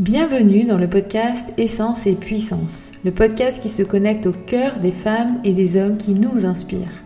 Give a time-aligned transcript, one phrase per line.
[0.00, 4.92] Bienvenue dans le podcast Essence et Puissance, le podcast qui se connecte au cœur des
[4.92, 7.04] femmes et des hommes qui nous inspirent.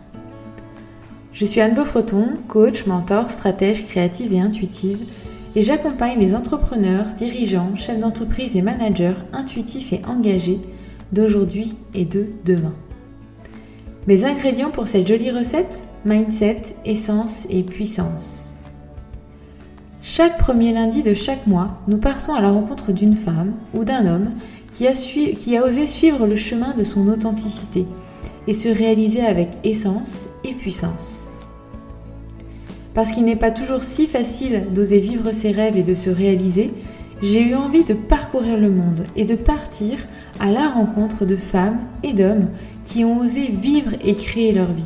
[1.33, 5.09] Je suis Anne Beaufreton, coach, mentor, stratège créative et intuitive,
[5.57, 10.61] et j'accompagne les entrepreneurs, dirigeants, chefs d'entreprise et managers intuitifs et engagés
[11.11, 12.75] d'aujourd'hui et de demain.
[14.07, 18.54] Mes ingrédients pour cette jolie recette Mindset, essence et puissance.
[20.07, 24.07] Chaque premier lundi de chaque mois, nous partons à la rencontre d'une femme ou d'un
[24.07, 24.33] homme
[24.71, 27.87] qui a, osé suivre le chemin de son authenticité
[28.47, 31.31] et se réaliser avec essence et puissance.
[32.93, 36.71] Parce qu'il n'est pas toujours si facile d'oser vivre ses rêves et de se réaliser,
[37.23, 39.97] j'ai eu envie de parcourir le monde et de partir
[40.39, 42.49] à la rencontre de femmes et d'hommes
[42.85, 44.85] qui ont osé vivre et créer leur vie.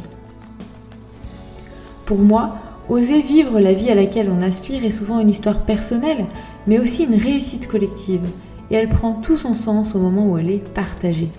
[2.06, 6.24] Pour moi, Oser vivre la vie à laquelle on aspire est souvent une histoire personnelle,
[6.66, 8.26] mais aussi une réussite collective,
[8.70, 11.30] et elle prend tout son sens au moment où elle est partagée.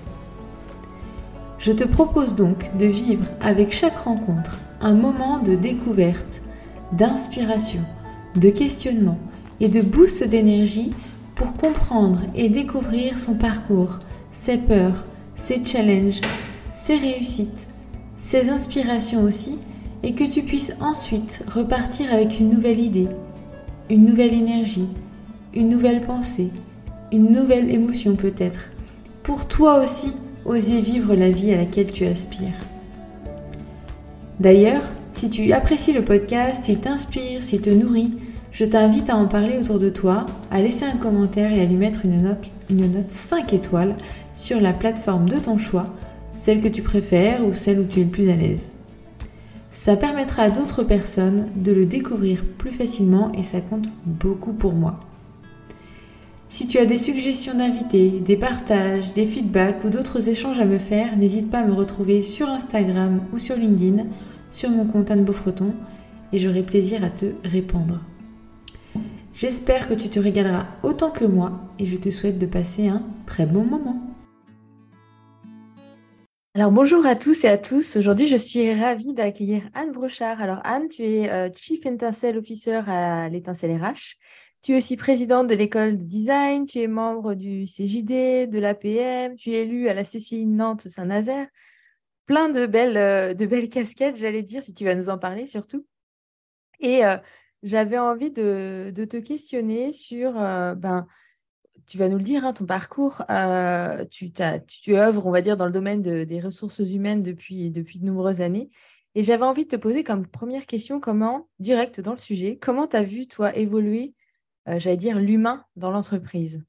[1.58, 6.42] Je te propose donc de vivre avec chaque rencontre un moment de découverte,
[6.92, 7.82] d'inspiration,
[8.36, 9.18] de questionnement
[9.60, 10.92] et de boost d'énergie
[11.34, 14.00] pour comprendre et découvrir son parcours,
[14.32, 15.04] ses peurs,
[15.36, 16.22] ses challenges,
[16.74, 17.68] ses réussites,
[18.18, 19.58] ses inspirations aussi
[20.04, 23.08] et que tu puisses ensuite repartir avec une nouvelle idée,
[23.90, 24.88] une nouvelle énergie,
[25.54, 26.52] une nouvelle pensée,
[27.12, 28.70] une nouvelle émotion peut-être,
[29.24, 30.14] pour toi aussi
[30.46, 32.54] oser vivre la vie à laquelle tu aspires.
[34.40, 34.84] D'ailleurs,
[35.14, 38.12] si tu apprécies le podcast, s'il t'inspire, s'il te nourrit,
[38.52, 41.76] je t'invite à en parler autour de toi, à laisser un commentaire et à lui
[41.76, 43.96] mettre une note, une note 5 étoiles
[44.34, 45.94] sur la plateforme de ton choix,
[46.38, 48.70] celle que tu préfères ou celle où tu es le plus à l'aise.
[49.80, 54.74] Ça permettra à d'autres personnes de le découvrir plus facilement et ça compte beaucoup pour
[54.74, 55.00] moi.
[56.50, 60.80] Si tu as des suggestions d'invités, des partages, des feedbacks ou d'autres échanges à me
[60.80, 64.04] faire, n'hésite pas à me retrouver sur Instagram ou sur LinkedIn,
[64.52, 65.72] sur mon compte Anne Beaufreton,
[66.34, 68.02] et j'aurai plaisir à te répondre.
[69.34, 73.02] J'espère que tu te régaleras autant que moi et je te souhaite de passer un
[73.26, 74.09] très bon moment.
[76.60, 77.96] Alors bonjour à tous et à tous.
[77.96, 80.42] Aujourd'hui, je suis ravie d'accueillir Anne Brochard.
[80.42, 84.18] Alors Anne, tu es euh, Chief Intencel Officer à l'étincelle RH.
[84.62, 89.38] Tu es aussi présidente de l'école de design, tu es membre du CJD, de l'APM,
[89.38, 91.48] tu es élue à la CCI Nantes Saint-Nazaire.
[92.26, 95.48] Plein de belles, euh, de belles casquettes, j'allais dire, si tu vas nous en parler
[95.48, 95.88] surtout.
[96.82, 97.16] Et euh,
[97.64, 101.08] j'avais envie de, te questionner sur ben,
[101.90, 104.32] tu vas nous le dire, hein, ton parcours, euh, tu,
[104.68, 108.42] tu œuvres, on va dire, dans le domaine des ressources humaines depuis, depuis de nombreuses
[108.42, 108.70] années.
[109.16, 112.86] Et j'avais envie de te poser comme première question, comment, direct dans le sujet, comment
[112.86, 114.14] tu as vu, toi, évoluer,
[114.68, 116.64] euh, j'allais dire, l'humain dans l'entreprise?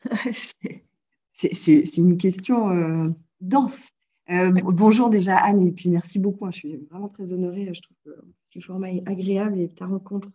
[1.32, 3.10] C'est une question euh,
[3.40, 3.90] dense.
[4.28, 6.46] bonjour déjà Anne, et puis merci beaucoup.
[6.46, 7.74] Hein, je suis vraiment très honorée.
[7.74, 10.30] Je trouve que ce format est agréable et ta rencontre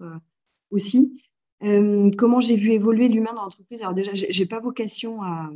[0.71, 1.23] aussi.
[1.63, 3.81] Euh, comment j'ai vu évoluer l'humain dans l'entreprise?
[3.81, 5.51] Alors déjà, j'ai pas vocation à,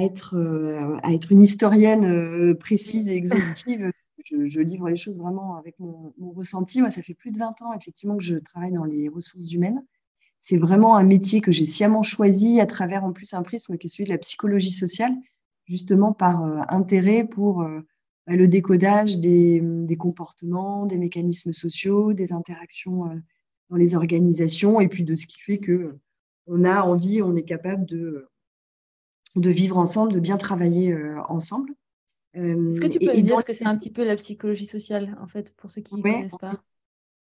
[0.00, 3.90] être, euh, à être une historienne euh, précise et exhaustive.
[4.24, 6.80] Je, livre les choses vraiment avec mon, ressenti.
[6.80, 9.84] Moi, ça fait plus de 20 ans, effectivement, que je travaille dans les ressources humaines.
[10.40, 13.86] C'est vraiment un métier que j'ai sciemment choisi à travers, en plus, un prisme qui
[13.86, 15.12] est celui de la psychologie sociale,
[15.66, 17.62] justement par intérêt pour
[18.26, 19.62] bah, le décodage des,
[19.96, 23.08] comportements, des mécanismes sociaux, des interactions
[23.70, 25.96] dans les organisations et puis de ce qui fait que
[26.46, 28.28] on a envie, on est capable de,
[29.34, 31.74] de vivre ensemble, de bien travailler euh, ensemble.
[32.36, 34.66] Euh, Est-ce que tu peux nous dire ce que c'est un petit peu la psychologie
[34.66, 36.52] sociale, en fait, pour ceux qui ne connaissent pas?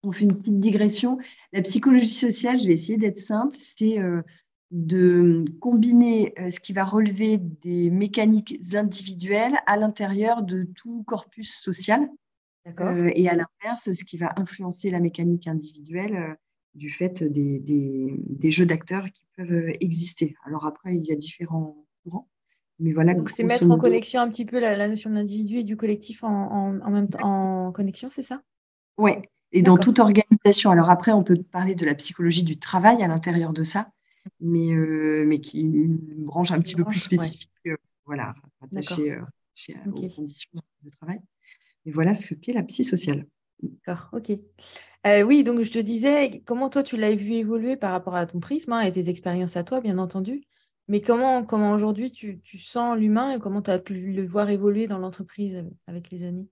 [0.04, 1.18] On fait une petite digression.
[1.52, 4.22] La psychologie sociale, je vais essayer d'être simple, c'est euh,
[4.70, 12.08] de combiner ce qui va relever des mécaniques individuelles à l'intérieur de tout corpus social.
[12.80, 16.34] Euh, et à l'inverse, ce qui va influencer la mécanique individuelle euh,
[16.74, 20.36] du fait des, des, jeux d'acteurs qui peuvent euh, exister.
[20.44, 22.28] Alors après, il y a différents courants.
[22.78, 25.64] Mais voilà, Donc c'est mettre en connexion un petit peu la, notion de l'individu et
[25.64, 26.28] du collectif en,
[26.80, 28.40] en, même temps en connexion, c'est ça?
[28.98, 29.12] Oui,
[29.50, 30.70] et dans toute organisation.
[30.70, 33.90] Alors après, on peut parler de la psychologie du travail à l'intérieur de ça,
[34.40, 34.72] mais,
[35.26, 37.50] mais qui est une branche un petit peu plus spécifique,
[38.06, 38.32] voilà,
[38.62, 40.50] attachée aux conditions
[40.84, 41.18] de travail.
[41.88, 43.26] Et voilà ce qu'est la psy sociale.
[43.62, 44.38] D'accord, ok.
[45.06, 48.26] Euh, oui, donc je te disais, comment toi tu l'as vu évoluer par rapport à
[48.26, 50.42] ton prisme hein, et tes expériences à toi, bien entendu.
[50.86, 54.50] Mais comment, comment aujourd'hui tu, tu, sens l'humain et comment tu as pu le voir
[54.50, 56.46] évoluer dans l'entreprise avec les années?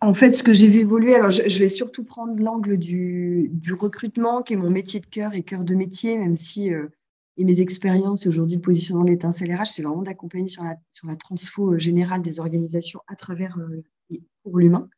[0.00, 4.42] En fait, ce que j'ai vu évoluer, alors je, vais surtout prendre l'angle du, recrutement,
[4.42, 6.88] qui est mon métier de cœur et cœur de métier, même si euh,
[7.36, 10.76] et mes expériences et aujourd'hui le positionnement de l'étincelle RH, c'est vraiment d'accompagner sur la,
[10.92, 14.88] sur la transfo euh, générale des organisations à travers euh, pour l'humain.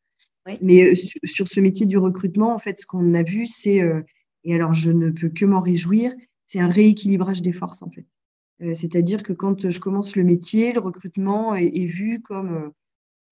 [0.62, 3.82] Mais sur, ce métier du recrutement, en fait, ce qu'on a vu, c'est,
[4.44, 8.06] et alors je ne peux que m'en réjouir, c'est un rééquilibrage des forces, en fait.
[8.72, 12.70] C'est-à-dire que quand je commence le métier, le recrutement est, est vu comme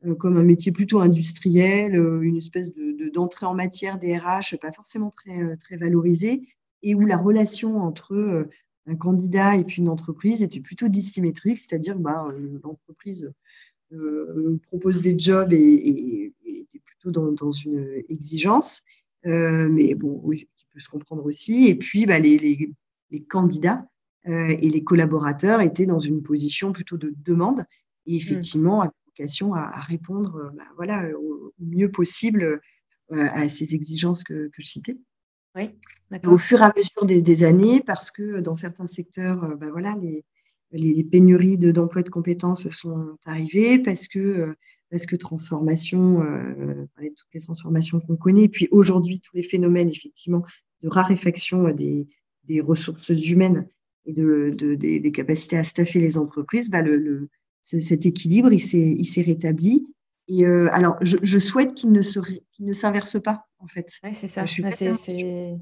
[0.07, 4.57] euh, comme un métier plutôt industriel, euh, une espèce de, d'entrée en matière des RH
[4.61, 6.49] pas forcément très, euh, très valorisée,
[6.83, 8.47] et où la relation entre
[8.87, 12.29] un candidat et puis une entreprise était plutôt dissymétrique, c'est-à-dire bah,
[12.63, 13.33] l'entreprise
[14.67, 18.83] propose des jobs et, était plutôt dans, une exigence,
[19.25, 21.69] mais bon, oui, qui peut se comprendre aussi.
[21.69, 22.71] Et puis, bah, les, les,
[23.11, 23.87] les, candidats
[24.27, 27.65] et les collaborateurs étaient dans une position plutôt de demande.
[28.07, 28.17] Et mmh.
[28.17, 28.83] effectivement,
[29.55, 32.61] à, répondre euh, bah, voilà, au, mieux possible
[33.13, 34.97] euh, à ces exigences que, je citais.
[35.57, 35.71] Oui,
[36.25, 39.97] au fur et à mesure des, années, parce que dans certains secteurs, euh, bah, voilà,
[40.01, 40.25] les,
[40.73, 44.55] les, pénuries d'emplois de, de compétences sont arrivées, parce que,
[44.91, 46.21] parce que transformation,
[46.97, 50.45] toutes les transformations qu'on connaît, puis aujourd'hui, tous les phénomènes, effectivement,
[50.83, 52.07] de raréfaction des,
[52.45, 53.69] des ressources humaines
[54.07, 57.29] et de, des, capacités à staffer les entreprises, bah, le,
[57.63, 59.87] cet équilibre, il s'est rétabli.
[60.29, 63.91] Et euh, alors, je, souhaite qu'il ne s'inverse pas, en fait.
[64.03, 64.47] Oui, c'est ça.
[64.47, 65.59] Je suis c'est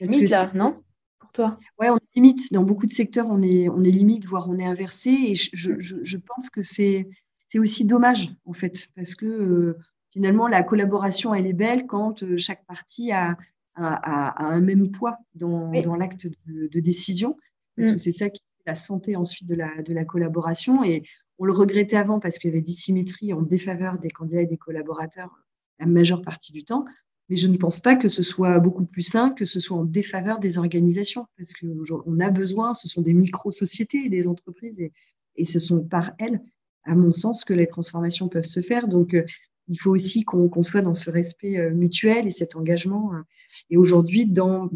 [0.00, 0.82] limite là, non?
[1.18, 1.58] Pour toi?
[1.78, 2.52] Oui, on est limite.
[2.52, 5.10] Dans beaucoup de secteurs, on est, on est limite, voire on est inversé.
[5.10, 7.08] Et je, je pense que c'est
[7.56, 9.78] aussi dommage, en fait, parce que euh,
[10.12, 13.36] finalement, la collaboration, elle est belle quand euh, chaque partie a,
[13.74, 17.36] a, un même poids dans, dans l'acte de, décision.
[17.76, 17.98] Parce que mm.
[17.98, 20.84] c'est ça qui la santé ensuite de la, de la collaboration.
[20.84, 21.04] Et
[21.38, 24.56] on le regrettait avant parce qu'il y avait dissymétrie en défaveur des candidats et des
[24.56, 25.30] collaborateurs
[25.78, 26.84] la majeure partie du temps.
[27.28, 29.84] Mais je ne pense pas que ce soit beaucoup plus sain que ce soit en
[29.84, 34.92] défaveur des organisations, parce qu'on a besoin, ce sont des micro-sociétés, des entreprises, et,
[35.34, 36.40] et, ce sont par elles,
[36.84, 38.86] à mon sens, que les transformations peuvent se faire.
[38.86, 39.24] Donc, euh,
[39.68, 43.12] il faut aussi qu'on soit dans ce respect euh, mutuel et cet engagement.
[43.14, 43.22] Euh,
[43.70, 44.70] et aujourd'hui, dans,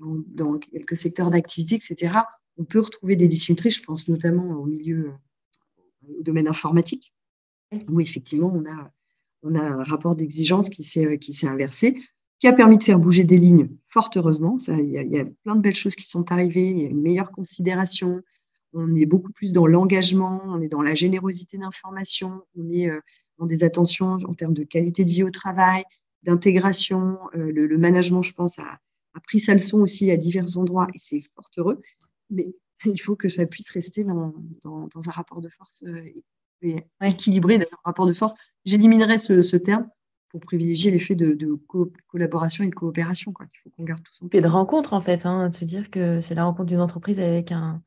[0.00, 2.16] dans, dans, quelques secteurs d'activité, etc.,
[2.56, 5.12] on peut retrouver des dissymétries, je pense notamment au milieu,
[6.20, 7.12] domaine informatique,
[7.88, 8.90] où effectivement on a,
[9.42, 11.96] on a un rapport d'exigence qui s'est, qui s'est inversé,
[12.40, 14.58] qui a permis de faire bouger des lignes, fort heureusement.
[14.68, 17.00] Il y, y, a plein de belles choses qui sont arrivées, il y a une
[17.00, 18.22] meilleure considération,
[18.72, 23.00] on est beaucoup plus dans l'engagement, on est dans la générosité d'information, on est euh,
[23.38, 25.84] dans des attentions en termes de qualité de vie au travail,
[26.22, 27.18] d'intégration.
[27.34, 28.78] Euh, le, le, management, je pense, a,
[29.14, 31.80] a pris sa leçon aussi à divers endroits et c'est fort heureux
[32.30, 32.54] mais
[32.92, 34.34] il faut que ça puisse rester dans,
[34.64, 38.34] dans, un rapport de force euh, équilibré, un rapport de force.
[38.64, 39.88] J'éliminerai ce, terme
[40.30, 41.58] pour privilégier l'effet de, de
[42.08, 43.32] collaboration et de coopération.
[43.32, 43.46] Quoi.
[43.52, 44.26] Il faut qu'on garde tout ça.
[44.32, 47.20] Et de rencontre, en fait, hein, de se dire que c'est la rencontre d'une entreprise
[47.20, 47.82] avec un,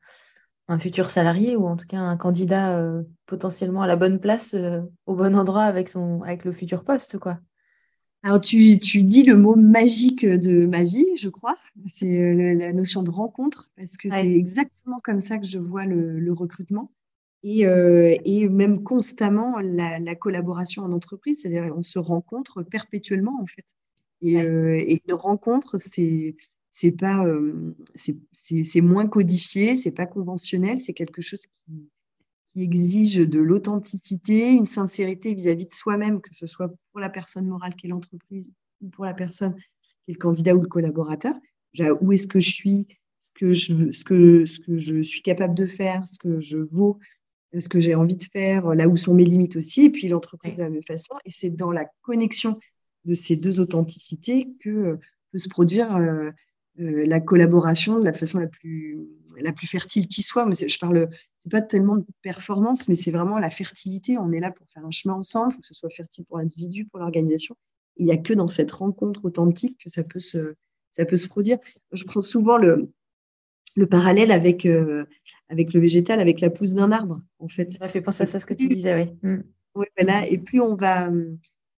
[0.68, 4.54] un, futur salarié ou en tout cas un candidat euh, potentiellement à la bonne place,
[4.54, 7.18] euh, au bon endroit avec, son, avec le futur poste.
[7.18, 7.38] quoi.
[8.28, 11.56] Alors, tu, tu, dis le mot magique de ma vie, je crois.
[11.86, 15.86] C'est euh, la notion de rencontre, parce que c'est exactement comme ça que je vois
[15.86, 16.92] le, recrutement.
[17.42, 23.46] Et, euh, et, même constamment la, collaboration en entreprise, c'est-à-dire on se rencontre perpétuellement en
[23.46, 23.64] fait.
[24.20, 26.36] Et, euh, et une rencontre, c'est
[26.68, 27.24] c'est pas
[27.94, 31.88] c'est moins codifié, c'est pas conventionnel, c'est quelque chose qui,
[32.48, 37.46] qui exige de l'authenticité, une sincérité vis-à-vis de soi-même, que ce soit pour la personne
[37.46, 38.50] morale qui est l'entreprise
[38.80, 41.34] ou pour la personne qui est le candidat ou le collaborateur.
[42.00, 42.86] Où est-ce que je suis,
[43.18, 46.58] ce que je, ce, que, ce que je suis capable de faire, ce que je
[46.58, 46.98] vaux,
[47.56, 50.56] ce que j'ai envie de faire, là où sont mes limites aussi, et puis l'entreprise
[50.56, 51.14] de la même façon.
[51.24, 52.58] Et c'est dans la connexion
[53.04, 54.96] de ces deux authenticités que euh,
[55.32, 56.30] peut se produire euh,
[56.78, 58.98] la collaboration de la façon la plus,
[59.38, 60.46] la plus fertile qui soit.
[60.46, 61.08] Mais je parle,
[61.38, 64.16] c'est pas tellement de performance, mais c'est vraiment la fertilité.
[64.18, 66.86] On est là pour faire un chemin ensemble, faut que ce soit fertile pour l'individu,
[66.86, 67.56] pour l'organisation.
[67.96, 70.54] Il n'y a que dans cette rencontre authentique que ça peut se,
[70.90, 71.58] ça peut se produire.
[71.92, 72.90] Je prends souvent le,
[73.76, 75.04] le parallèle avec, euh,
[75.48, 77.70] avec le végétal, avec la pousse d'un arbre, en fait.
[77.72, 79.28] Ça fait penser à ça, ce que tu disais, oui.
[79.28, 79.42] Mm.
[79.74, 80.26] Oui, voilà.
[80.26, 81.10] Et plus on va,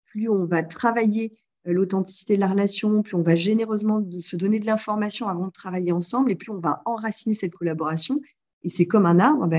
[0.06, 4.60] plus on va travailler euh, l'authenticité de la relation, plus on va généreusement se donner
[4.60, 8.20] de l'information avant de travailler ensemble, et plus on va enraciner cette collaboration.
[8.62, 9.58] Et c'est comme un arbre, bah,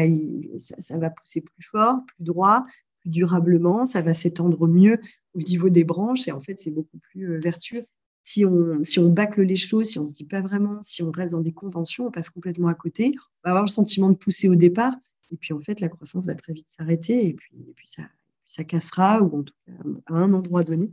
[0.57, 2.65] ça, va pousser plus fort, plus droit,
[2.99, 4.99] plus durablement, ça va s'étendre mieux
[5.33, 7.85] au niveau des branches, et en fait, c'est beaucoup plus euh, vertueux.
[8.23, 11.01] Si on, si on bâcle les choses, si on ne se dit pas vraiment, si
[11.01, 14.09] on reste dans des conventions, on passe complètement à côté, on va avoir le sentiment
[14.09, 14.93] de pousser au départ,
[15.31, 18.03] et puis en fait, la croissance va très vite s'arrêter, et puis, et puis ça,
[18.45, 19.71] ça cassera, ou en tout cas
[20.07, 20.91] à un endroit donné,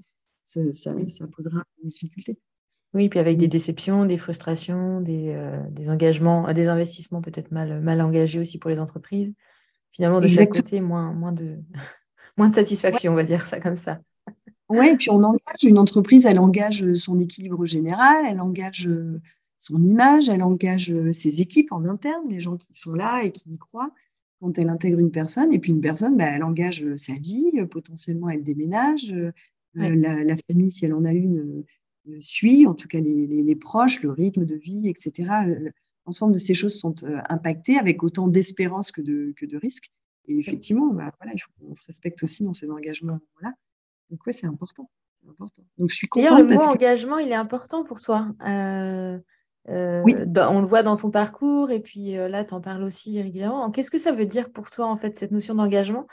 [0.49, 2.39] ça, ça, posera des difficultés.
[2.95, 5.39] Oui, puis avec des déceptions, des frustrations, des,
[5.71, 9.35] des engagements, des investissements peut-être mal, mal engagés aussi pour les entreprises.
[9.93, 11.59] Finalement, de chaque côté, moins, moins, de,
[12.39, 14.01] moins de satisfaction, on va dire ça comme ça.
[14.71, 18.89] Oui, et puis on engage une entreprise, elle engage son équilibre général, elle engage
[19.59, 23.51] son image, elle engage ses équipes en interne, des gens qui sont là et qui
[23.51, 23.91] y croient
[24.41, 25.53] quand elle intègre une personne.
[25.53, 29.15] Et puis une personne, bah, elle engage sa vie, potentiellement elle déménage,
[29.75, 31.65] la, famille, si elle en a une,
[32.21, 35.31] suit, en tout cas les, proches, le rythme de vie, etc.
[36.07, 36.95] L'ensemble de ces choses sont
[37.29, 39.91] impactées avec autant d'espérance que de, que de risques.
[40.27, 43.53] Et effectivement, bah, voilà, il faut qu'on se respecte aussi dans ces engagements-là.
[44.11, 44.91] Donc oui, c'est important.
[45.29, 45.63] important.
[45.79, 46.39] Donc je suis contente.
[46.39, 48.29] le mot engagement, il est important pour toi.
[48.47, 49.19] Euh,
[49.69, 53.21] euh, on le voit dans ton parcours et puis euh, là, tu en parles aussi
[53.21, 53.71] régulièrement.
[53.71, 56.07] Qu'est-ce que ça veut dire pour toi, en fait, cette notion d'engagement?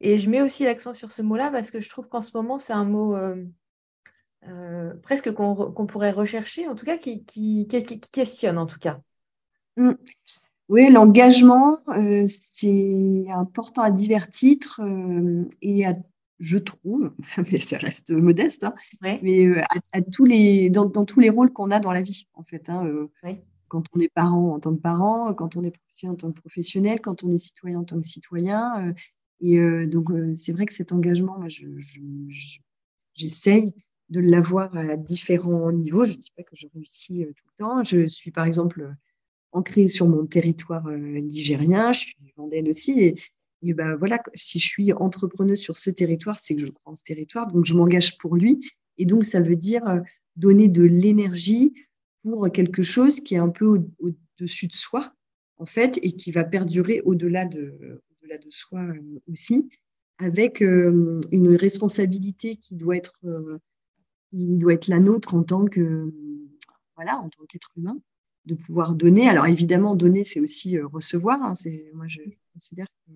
[0.00, 2.58] Et je mets aussi l'accent sur ce mot-là parce que je trouve qu'en ce moment,
[2.58, 3.16] c'est un mot
[5.02, 7.68] presque qu'on pourrait rechercher, en tout cas, qui, qui,
[8.12, 9.00] questionne, en tout cas.
[9.76, 9.92] Mmh.
[10.68, 11.78] Oui, l'engagement,
[12.26, 14.80] c'est important à divers titres
[15.60, 15.92] et à
[16.40, 17.12] je trouve,
[17.52, 21.70] mais ça reste modeste, hein, mais euh, à, tous les, dans, tous les rôles qu'on
[21.70, 22.68] a dans la vie, en fait.
[22.68, 23.08] Hein, euh,
[23.68, 26.40] quand on est parent en tant que parent, quand on est professionnel en tant que
[26.40, 28.88] professionnel, quand on est citoyen en tant que citoyen.
[28.88, 28.92] Euh,
[29.40, 31.40] et donc, c'est vrai que cet engagement,
[33.14, 33.74] j'essaye
[34.10, 36.04] de l'avoir à différents niveaux.
[36.04, 37.82] Je ne dis pas que je réussis tout le temps.
[37.82, 38.94] Je suis, par exemple,
[39.52, 41.92] ancrée sur mon territoire ligérien.
[41.92, 43.14] Je suis vendaine aussi.
[43.62, 46.96] Et, ben voilà, si je suis entrepreneuse sur ce territoire, c'est que je crois en
[46.96, 48.60] ce territoire, donc je m'engage pour lui.
[48.98, 50.00] Et donc, ça veut dire euh,
[50.36, 51.74] donner de l'énergie
[52.22, 55.14] pour quelque chose qui est un peu au-dessus de soi,
[55.56, 59.68] en fait, et qui va perdurer au-delà de, au-delà de soi euh, aussi,
[60.18, 63.18] avec euh, une responsabilité qui doit être,
[64.30, 66.12] qui doit être la nôtre en tant que,
[66.96, 67.98] voilà, en tant qu'être humain,
[68.46, 69.28] de pouvoir donner.
[69.28, 71.42] Alors évidemment, donner, c'est aussi recevoir.
[71.42, 71.54] Hein.
[71.54, 72.20] c'est, moi, je
[72.52, 73.12] considère que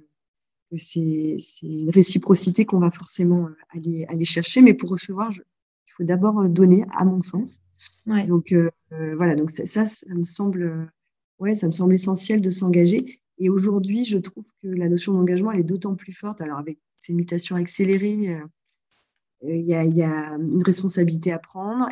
[0.77, 4.61] c'est une réciprocité qu'on va forcément euh, aller, aller chercher.
[4.61, 7.61] Mais pour recevoir, il faut d'abord euh, donner, à mon sens.
[8.07, 8.71] Donc euh,
[9.17, 10.91] voilà, donc ça, ça, me semble,
[11.39, 13.21] ouais, ça me semble essentiel de s'engager.
[13.39, 16.41] Et aujourd'hui, je trouve que la notion d'engagement, est d'autant plus forte.
[16.41, 18.39] Alors avec ces mutations accélérées,
[19.43, 21.89] il y, a, une responsabilité à prendre.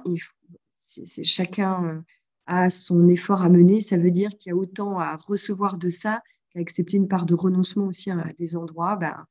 [1.22, 2.04] Chacun
[2.46, 3.80] a son effort à mener.
[3.80, 6.22] Ça veut dire qu'il y a autant à recevoir de ça
[6.60, 9.26] accepter une part de renoncement aussi à des endroits, bah,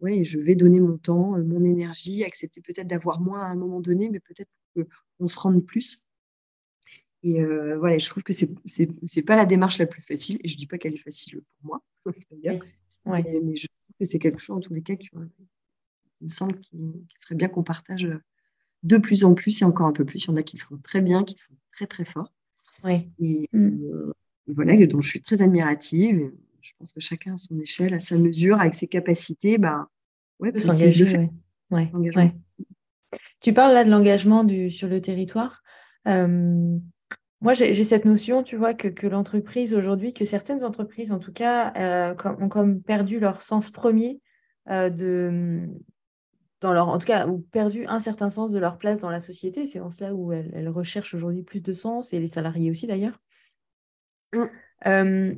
[0.00, 3.54] ouais, je vais donner mon temps, euh, mon énergie, accepter peut-être d'avoir moins à un
[3.54, 4.50] moment donné, mais peut-être
[5.18, 6.03] qu'on se rende plus.
[7.24, 10.48] Et euh, voilà, je trouve que c'est n'est pas la démarche la plus facile, et
[10.48, 11.82] je ne dis pas qu'elle est facile pour moi,
[13.06, 15.08] mais, je trouve que c'est quelque chose, en tous les cas, qui,
[16.20, 18.08] me semble qu'il serait bien qu'on partage
[18.82, 20.24] de plus en plus et encore un peu plus.
[20.24, 22.32] Il y en a qui le font très bien, qui le font très très fort.
[22.86, 23.84] Et, mmh.
[23.84, 24.12] euh,
[24.46, 26.30] voilà, dont je suis très admirative
[26.64, 29.86] je pense que chacun à son échelle, à sa mesure, avec ses capacités, ben,
[30.40, 31.28] ouais, peut s'engager.
[31.70, 31.90] Ouais.
[33.40, 35.62] Tu parles là de l'engagement sur le territoire.
[36.08, 36.78] Euh,
[37.44, 41.72] moi, j'ai cette notion, tu vois, que, l'entreprise aujourd'hui, que certaines entreprises, en tout cas,
[41.76, 44.20] euh, ont comme perdu leur sens premier
[44.68, 45.68] euh, de,
[46.60, 49.20] dans leur, en tout cas, ou perdu un certain sens de leur place dans la
[49.20, 49.66] société.
[49.66, 53.20] C'est en cela où elles, recherchent aujourd'hui plus de sens, et les salariés aussi d'ailleurs.
[54.34, 55.36] Mm.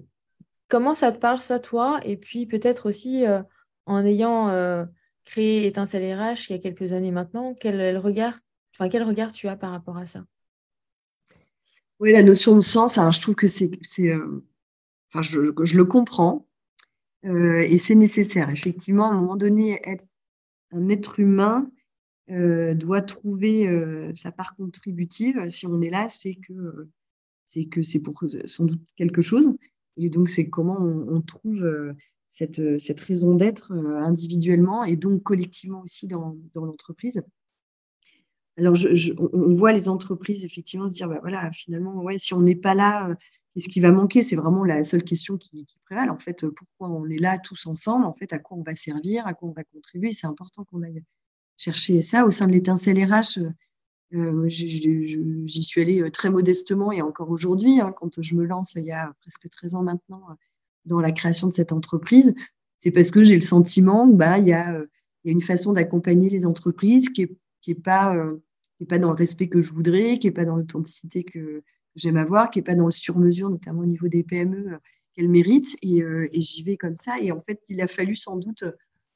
[0.69, 2.01] Comment ça te parle, ça, toi?
[2.05, 3.43] Et puis peut-être aussi, euh,
[3.87, 4.85] en ayant euh,
[5.25, 8.35] créé Étincelle RH il y a quelques années maintenant, quel, regard,
[8.75, 10.25] enfin, quel regard tu as par rapport à ça?
[12.01, 13.71] Oui, la notion de sens, je trouve que c'est...
[14.01, 14.45] Euh,
[15.09, 16.47] enfin, je, le comprends
[17.23, 18.51] et c'est nécessaire.
[18.51, 19.81] Effectivement, à un moment donné,
[20.71, 21.69] un être humain
[22.29, 23.69] doit trouver
[24.15, 25.49] sa part contributive.
[25.49, 26.89] Si on est là, c'est que
[27.47, 29.49] c'est que c'est pour sans doute quelque chose.
[29.97, 31.95] Et donc, c'est comment on, trouve euh,
[32.29, 37.23] cette, euh, cette raison d'être euh, individuellement et donc collectivement aussi dans, dans l'entreprise.
[38.59, 38.75] Alors,
[39.33, 43.15] on voit les entreprises effectivement se dire, bah voilà, finalement, si on n'est pas là,
[43.55, 44.23] qu'est-ce qui va manquer?
[44.23, 46.11] C'est vraiment la seule question qui, prévale.
[46.11, 48.07] En fait, pourquoi on est là tous ensemble?
[48.07, 49.27] En fait, à quoi on va servir?
[49.27, 50.11] À quoi on va contribuer?
[50.11, 51.03] C'est important qu'on aille
[51.59, 53.41] chercher ça au sein de l'étincelle RH.
[54.15, 58.75] Euh, j'y suis allée euh, très modestement et encore aujourd'hui, hein, quand je me lance
[58.77, 60.35] il y a presque 13 ans maintenant euh,
[60.85, 62.33] dans la création de cette entreprise,
[62.79, 64.81] c'est parce que j'ai le sentiment qu'il bah, y, a,
[65.25, 67.37] y a une façon d'accompagner les entreprises qui n'est
[67.67, 68.17] qui est pas,
[68.79, 71.65] qui pas dans le respect que je voudrais, qui n'est pas dans l'authenticité que
[71.97, 74.79] j'aime avoir, qui n'est pas dans le sur-mesure, notamment au niveau des PME
[75.13, 75.77] qu'elles méritent.
[75.83, 77.17] Et, et j'y vais comme ça.
[77.21, 78.63] Et en fait, il a fallu sans doute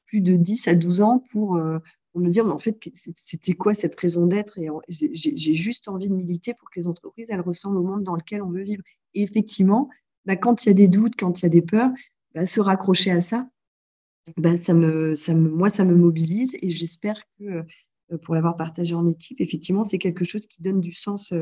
[0.05, 3.97] plus de 10 à 12 ans pour, me dire, mais en fait, c'était quoi cette
[3.97, 4.59] raison d'être?
[4.59, 8.17] Et j'ai juste envie de militer pour que les entreprises, elles ressemblent au monde dans
[8.17, 8.83] lequel on veut vivre.
[9.13, 9.89] Et effectivement,
[10.25, 11.89] bah, quand il y a des doutes, quand il y a des peurs,
[12.35, 13.49] bah, se raccrocher à ça,
[14.35, 17.63] bah, ça me, ça me, moi, ça me mobilise et j'espère que
[18.17, 21.33] pour l'avoir partagé en équipe, effectivement, c'est quelque chose qui donne du sens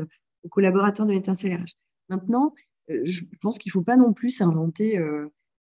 [0.42, 1.74] aux collaborateurs de l'étincelle RH.
[2.08, 2.54] Maintenant,
[2.88, 5.00] je pense qu'il ne faut pas non plus s'inventer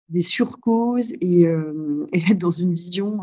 [0.09, 1.43] des surcauses et,
[2.13, 3.21] être dans une vision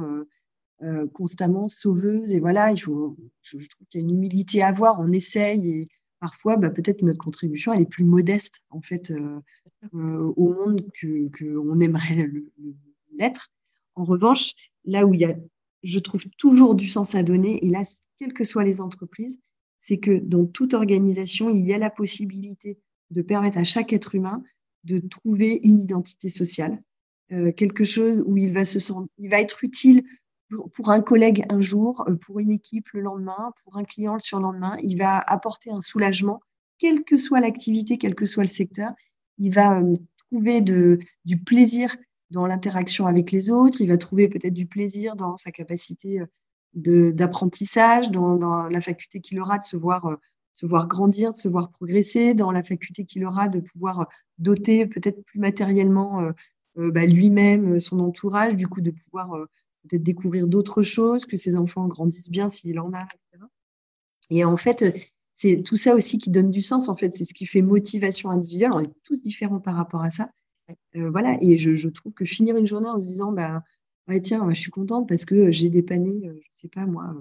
[1.14, 2.34] constamment sauveuse.
[2.34, 5.00] Et voilà, il faut, je, trouve qu'il y a une humilité à avoir.
[5.00, 5.88] On essaye et
[6.20, 9.14] parfois, bah, peut-être notre contribution, elle est plus modeste en fait
[9.94, 10.86] au monde
[11.38, 12.30] qu'on aimerait
[13.18, 13.52] l'être.
[13.96, 15.36] En revanche, là où il y a,
[15.86, 17.82] je trouve toujours du sens à donner, et là,
[18.18, 19.40] quelles que soient les entreprises,
[19.78, 22.80] c'est que dans toute organisation, il y a la possibilité
[23.12, 24.44] de permettre à chaque être humain
[24.84, 26.82] de trouver une identité sociale,
[27.32, 30.04] euh, quelque chose où il va se sentir, être utile
[30.74, 34.22] pour, un collègue un jour, euh, pour une équipe le lendemain, pour un client le
[34.22, 34.78] surlendemain.
[34.84, 36.40] Il va apporter un soulagement,
[36.80, 38.92] quelle que soit l'activité, quel que soit le secteur.
[39.38, 39.94] Il va euh,
[40.30, 41.96] trouver du plaisir
[42.36, 43.82] dans l'interaction avec les autres.
[43.82, 46.22] Il va trouver peut-être du plaisir dans sa capacité
[46.74, 50.18] d'apprentissage, dans, la faculté qu'il aura de se voir
[50.56, 54.08] se voir grandir, de se voir progresser, dans la faculté qu'il aura de pouvoir
[54.40, 56.32] doter peut-être plus matériellement euh,
[56.78, 59.46] euh, bah, lui-même, son entourage, du coup de pouvoir euh,
[59.84, 63.46] peut-être découvrir d'autres choses, que ses enfants grandissent bien s'il en a, etc.
[64.30, 67.34] Et en fait, c'est tout ça aussi qui donne du sens, en fait, c'est ce
[67.34, 68.72] qui fait motivation individuelle.
[68.74, 70.32] On est tous différents par rapport à ça.
[70.94, 73.64] Voilà, et je, trouve que finir une journée en se disant, bah,
[74.08, 77.14] ouais, tiens, je suis contente parce que j'ai dépanné, je ne sais pas moi,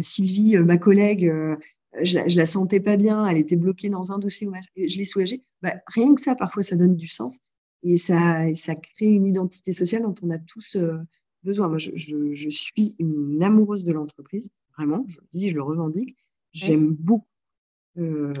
[0.00, 1.32] Sylvie, ma collègue,
[2.02, 5.42] je la, la sentais pas bien, elle était bloquée dans un dossier, je l'ai soulagée.
[5.62, 7.40] Bah, rien que ça, parfois, ça donne du sens
[7.82, 10.98] et ça, ça crée une identité sociale dont on a tous euh,
[11.42, 11.68] besoin.
[11.68, 16.16] Moi, je, je, suis une amoureuse de l'entreprise, vraiment, je le dis, je le revendique.
[16.52, 17.26] J'aime beaucoup
[17.98, 18.32] euh,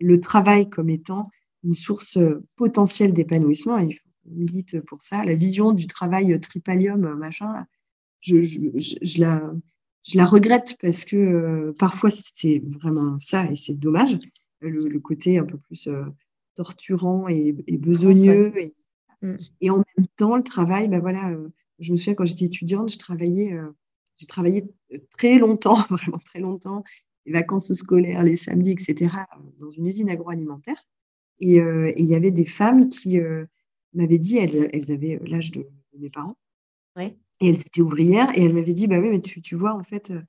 [0.00, 1.30] le travail comme étant
[1.64, 3.78] une source euh, potentielle d'épanouissement.
[3.78, 5.24] Il milite pour ça.
[5.24, 7.66] La vision du travail tripalium, machin,
[8.20, 9.52] je, je la
[10.06, 14.18] je la regrette parce que euh, parfois c'est vraiment ça et c'est dommage,
[14.60, 16.04] le, côté un peu plus euh,
[16.54, 18.52] torturant et, besogneux.
[19.22, 19.36] Mm.
[19.60, 21.48] Et, en même temps, le travail, ben voilà, euh,
[21.80, 23.58] je me souviens quand j'étais étudiante, je travaillais,
[24.16, 24.64] j'ai travaillé
[25.10, 26.84] très longtemps, vraiment très longtemps,
[27.26, 29.14] les vacances scolaires, les samedis, etc.,
[29.58, 30.86] dans une usine agroalimentaire.
[31.40, 33.18] Et il y avait des femmes qui
[33.92, 36.36] m'avaient dit, elles, elles avaient l'âge de, de, mes parents.
[37.40, 39.82] Et elle était ouvrière et elle m'avait dit Bah oui, mais tu, tu vois, en
[39.82, 40.22] fait, euh,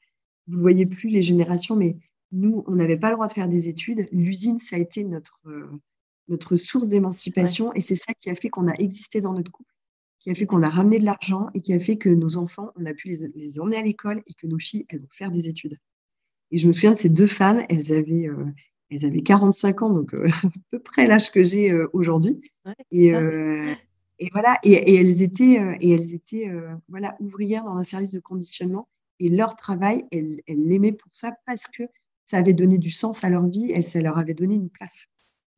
[0.48, 1.98] vous ne voyez plus les générations, mais
[2.32, 4.08] nous, on n'avait pas le droit de faire des études.
[4.12, 5.70] L'usine, ça a été notre, euh,
[6.28, 9.74] notre source d'émancipation et c'est ça qui a fait qu'on a existé dans notre couple,
[10.20, 12.72] qui a fait qu'on a ramené de l'argent et qui a fait que nos enfants,
[12.76, 15.32] on a pu les, les emmener à l'école et que nos filles, elles vont faire
[15.32, 15.78] des études.
[16.52, 18.46] Et je me souviens de ces deux femmes, elles avaient, euh,
[18.90, 22.42] elles avaient 45 ans, donc à peu près l'âge que j'ai aujourd'hui.
[22.92, 23.14] et,
[24.20, 28.12] et voilà, et, elles étaient, euh, et elles étaient euh, voilà, ouvrières dans un service
[28.12, 28.88] de conditionnement.
[29.20, 31.84] Et leur travail, elles l'aimaient pour ça parce que
[32.26, 35.08] ça avait donné du sens à leur vie et ça leur avait donné une place.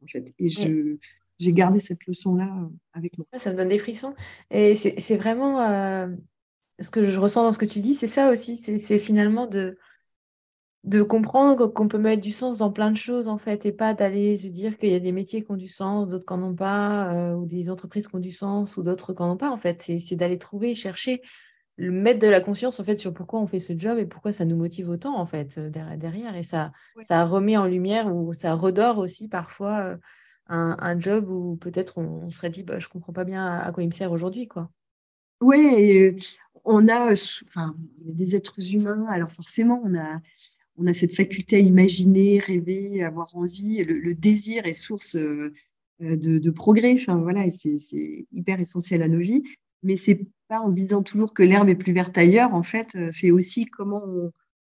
[0.03, 0.33] En fait.
[0.39, 0.97] Et je,
[1.37, 3.27] j'ai gardé cette leçon-là euh, avec moi.
[3.37, 4.13] Ça me donne des frissons.
[4.49, 5.57] Et c'est, vraiment
[6.79, 8.57] ce que je ressens dans ce que tu dis, c'est ça aussi.
[8.57, 9.77] c'est finalement de,
[10.85, 13.93] de comprendre qu'on peut mettre du sens dans plein de choses en fait et pas
[13.93, 16.49] d'aller se dire qu'il y a des métiers qui ont du sens, d'autres qui n'en
[16.49, 19.37] ont pas, euh, ou des entreprises qui ont du sens ou d'autres qui n'en ont
[19.37, 19.81] pas en fait.
[19.81, 21.21] C'est d'aller trouver, chercher,
[21.75, 24.33] le mettre de la conscience en fait sur pourquoi on fait ce job et pourquoi
[24.33, 26.35] ça nous motive autant en fait euh, derrière.
[26.35, 26.71] Et ça,
[27.03, 29.97] ça remet en lumière ou ça redore aussi parfois euh,
[30.47, 33.87] un, job où peut-être on, serait dit bah, je comprends pas bien à, quoi il
[33.87, 34.69] me sert aujourd'hui quoi.
[35.41, 36.17] Oui,
[36.65, 40.19] on a, enfin, des êtres humains, alors forcément on a
[40.79, 43.83] on a cette faculté à imaginer, rêver, avoir envie.
[43.83, 45.53] Le, désir est source euh,
[45.99, 46.95] de, progrès.
[47.07, 49.43] Voilà, c'est hyper essentiel à nos vies.
[49.83, 52.53] Mais c'est pas en se disant toujours que l'herbe est plus verte ailleurs.
[52.53, 54.03] En fait, euh, c'est aussi comment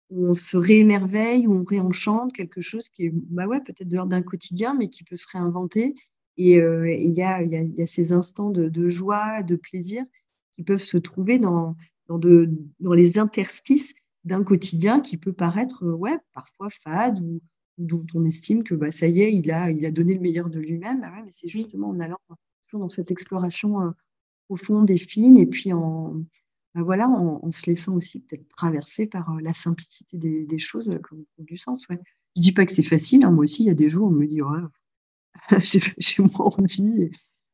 [0.09, 4.11] on, se réémerveille ou on réenchante quelque chose qui est, bah ouais, peut-être de l'ordre
[4.11, 5.95] d'un quotidien, mais qui peut se réinventer.
[6.37, 10.03] Et euh, il y, a, ces instants de, joie, de plaisir
[10.55, 11.75] qui peuvent se trouver dans,
[12.09, 17.41] dans les interstices d'un quotidien qui peut paraître euh, ouais, parfois fade ou,
[17.77, 20.49] dont on estime que bah, ça y est, il a, il a donné le meilleur
[20.49, 21.01] de lui-même.
[21.01, 22.19] Bah mais c'est justement en allant
[22.67, 23.91] toujours dans cette exploration euh,
[24.47, 26.15] profonde et fine et puis en,
[26.75, 31.43] bah, voilà, en, se laissant aussi peut-être traverser par euh, la simplicité des, choses ont
[31.43, 31.87] du sens.
[31.89, 31.99] Ouais.
[32.35, 33.31] Je ne dis pas que c'est facile, hein.
[33.31, 34.41] moi aussi, il y a des jours où on me dit
[35.97, 37.09] j'ai moins envie.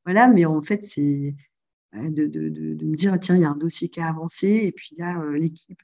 [0.05, 1.35] voilà, mais en fait, c'est
[1.93, 4.95] de, de, me dire, tiens, il y a un dossier qui a avancé, et puis
[4.97, 5.81] là, l'équipe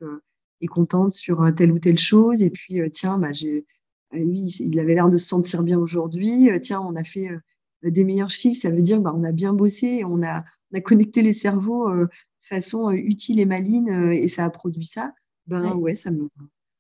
[0.62, 3.65] est contente sur telle ou telle chose, et puis, tiens, bah, j'ai,
[4.13, 7.30] lui, il avait l'air de se sentir bien aujourd'hui, tiens, on a fait
[7.84, 10.82] des meilleurs chiffres, ça veut dire bah, on a bien bossé, on a, on a
[10.82, 12.08] connecté les cerveaux de
[12.39, 15.13] façon utile et maligne, et ça a produit ça.
[15.48, 16.28] Ben ouais, ça me,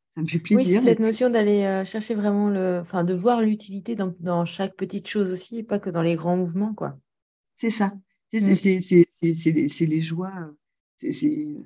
[0.09, 0.79] ça me fait plaisir.
[0.79, 5.07] Oui, cette notion d'aller chercher vraiment le, enfin, de voir l'utilité dans, dans, chaque petite
[5.07, 6.97] chose aussi, pas que dans les grands mouvements, quoi.
[7.55, 7.93] C'est ça.
[8.31, 10.51] C'est les joies.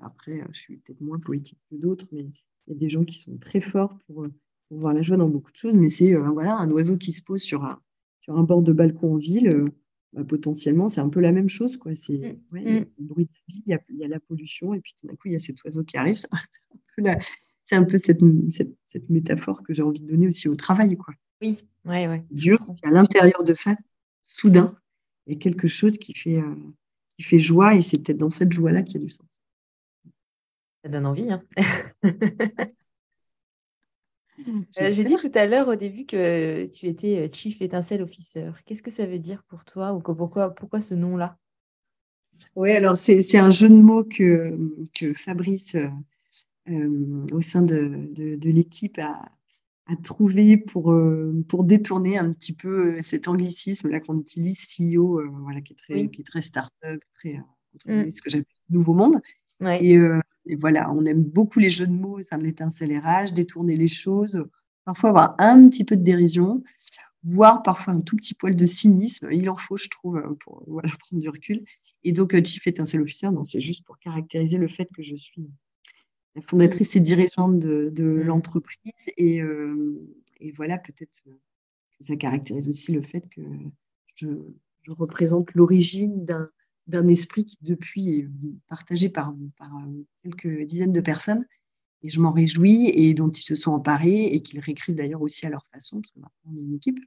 [0.02, 2.22] Après, je suis peut-être moins poétique que d'autres, mais
[2.68, 4.28] il y a des gens qui sont très forts pour,
[4.72, 5.76] voir la joie dans beaucoup de choses.
[5.76, 7.82] Mais c'est voilà, un oiseau qui se pose sur un,
[8.22, 9.72] sur un bord de balcon en ville.
[10.13, 11.78] Bah, potentiellement, c'est un peu la même chose.
[11.78, 11.94] Quoi.
[11.96, 12.54] C'est mmh.
[12.54, 12.86] ouais, mmh.
[12.98, 14.94] le bruit de la vie, il y, a, il y, a, la pollution, et puis
[15.00, 16.18] tout d'un coup, il y a cet oiseau qui arrive.
[17.63, 20.98] C'est un peu, cette, cette, cette, métaphore que j'ai envie de donner aussi au travail.
[20.98, 21.13] Quoi.
[21.39, 22.26] Oui, ouais, ouais.
[22.32, 23.76] Dur, à l'intérieur de ça,
[24.26, 24.76] soudain,
[25.28, 26.56] il y a quelque chose qui fait, euh,
[27.19, 29.27] qui fait joie, et c'est peut-être dans cette joie-là qu'il y a du sens.
[30.84, 31.29] Ça donne envie.
[31.29, 31.43] Hein
[34.47, 38.51] Euh, j'ai dit tout à l'heure au début que tu étais euh, Chief Étincelle Officer.
[38.65, 41.38] Qu'est-ce que ça veut dire pour toi ou pourquoi, pourquoi ce nom-là?
[42.55, 44.58] Oui, alors c'est un jeu de mots que,
[44.95, 49.29] que Fabrice, euh, au sein de, de, l'équipe, a,
[49.91, 50.93] a, trouvé pour,
[51.47, 56.21] pour détourner un petit peu cet anglicisme-là qu'on utilise, CEO, voilà, qui est très, qui
[56.21, 57.41] est très start-up, très,
[57.86, 58.10] mm.
[58.10, 59.21] ce que j'appelle nouveau monde.
[59.82, 59.97] Et,
[60.45, 63.88] et voilà, on aime beaucoup les jeux de mots, ça me l'étincelle RH, détourner les
[63.88, 64.43] choses,
[64.86, 66.63] parfois avoir un petit peu de dérision,
[67.23, 69.30] voire parfois un tout petit poil de cynisme.
[69.32, 71.63] Il en faut, je trouve, pour voilà, prendre du recul.
[72.04, 75.49] Et donc, euh, Chief Étincelle Officer, c'est juste pour caractériser le fait que je suis
[76.42, 78.22] fondatrice et dirigeante de, mmh.
[78.22, 79.10] l'entreprise.
[79.18, 80.00] Et, euh,
[80.39, 81.30] et, voilà, peut-être que
[82.00, 83.42] ça caractérise aussi le fait que
[84.15, 84.28] je,
[84.82, 86.50] je représente l'origine d'un
[86.89, 88.28] d'un esprit qui depuis est
[88.68, 91.46] partagé par, par, euh, quelques dizaines de personnes.
[92.02, 95.46] Et je m'en réjouis et dont ils se sont emparés et qu'ils réécrivent d'ailleurs aussi
[95.46, 97.00] à leur façon, parce que maintenant on est une équipe.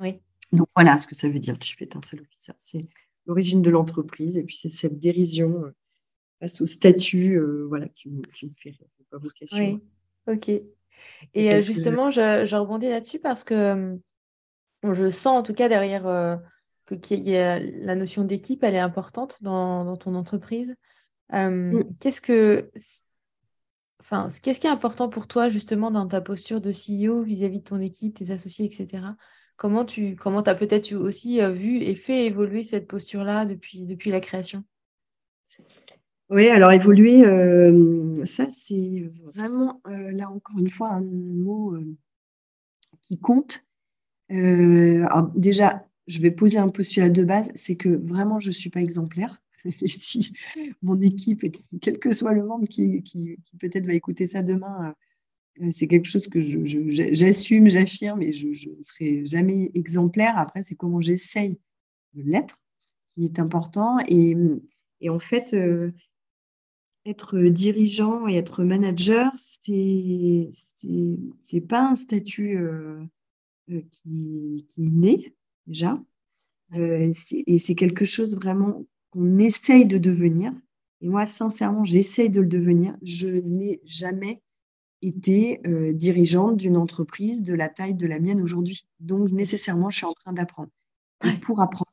[0.00, 0.20] Oui.
[0.52, 2.52] Donc voilà ce que ça veut dire, chief étincelle officer.
[2.58, 2.80] C'est
[3.26, 5.70] l'origine de l'entreprise et puis c'est cette dérision euh,
[6.40, 8.88] face au statut euh, voilà, qui, me, fait rire.
[9.52, 9.80] Oui,
[10.26, 10.50] ok.
[11.34, 13.98] Et justement, je, je rebondis là-dessus parce que
[14.82, 16.40] je sens en tout cas derrière
[16.86, 16.94] que
[17.84, 20.74] la notion d'équipe, elle est importante dans, ton entreprise.
[21.32, 21.94] Euh, mm.
[22.00, 22.70] Qu'est-ce que,
[24.00, 27.64] enfin, qu'est-ce qui est important pour toi justement dans ta posture de CEO vis-à-vis de
[27.64, 29.06] ton équipe, tes associés, etc.
[29.56, 34.10] Comment tu, comment as peut-être aussi euh, vu et fait évoluer cette posture-là depuis, depuis
[34.10, 34.64] la création?
[36.30, 41.76] Oui, alors évoluer, euh, ça c'est vraiment là encore une fois un mot
[43.02, 43.64] qui compte.
[44.30, 48.70] alors déjà, je vais poser un postulat de base, c'est que vraiment, je ne suis
[48.70, 49.40] pas exemplaire.
[49.80, 50.32] Et si
[50.82, 51.44] mon équipe,
[51.80, 54.94] quel que soit le membre qui, peut-être va écouter ça demain,
[55.62, 60.36] euh, c'est quelque chose que j'assume, j'affirme et je ne serai jamais exemplaire.
[60.36, 61.58] Après, c'est comment j'essaye
[62.14, 62.60] de l'être
[63.14, 63.98] qui est important.
[64.08, 64.36] Et,
[65.08, 65.92] en fait, euh,
[67.06, 70.50] être dirigeant et être manager, c'est
[70.84, 73.04] n'est pas un statut euh,
[73.68, 75.34] qui, qui, est né
[75.66, 76.00] déjà.
[76.74, 77.12] Euh,
[77.46, 80.52] et c'est quelque chose vraiment qu'on essaye de devenir.
[81.00, 82.96] Et moi, sincèrement, j'essaye de le devenir.
[83.02, 84.40] Je n'ai jamais
[85.02, 88.86] été euh, dirigeante d'une entreprise de la taille de la mienne aujourd'hui.
[89.00, 90.70] Donc, nécessairement, je suis en train d'apprendre.
[91.42, 91.92] Pour apprendre,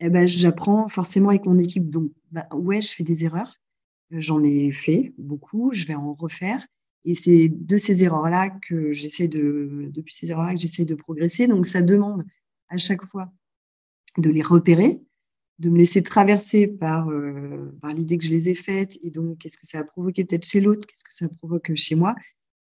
[0.00, 1.88] eh ben, j'apprends forcément avec mon équipe.
[1.90, 3.61] Donc, bah, ouais, je fais des erreurs.
[4.12, 5.72] J'en ai fait beaucoup.
[5.72, 6.66] Je vais en refaire.
[7.04, 11.48] Et c'est de ces erreurs-là que j'essaie de, depuis ces erreurs-là que j'essaie de progresser.
[11.48, 12.24] Donc, ça demande
[12.68, 13.32] à chaque fois
[14.18, 15.00] de les repérer,
[15.58, 19.38] de me laisser traverser par, euh, par l'idée que je les ai faites et donc
[19.38, 22.14] qu'est-ce que ça a provoqué peut-être chez l'autre, qu'est-ce que ça provoque chez moi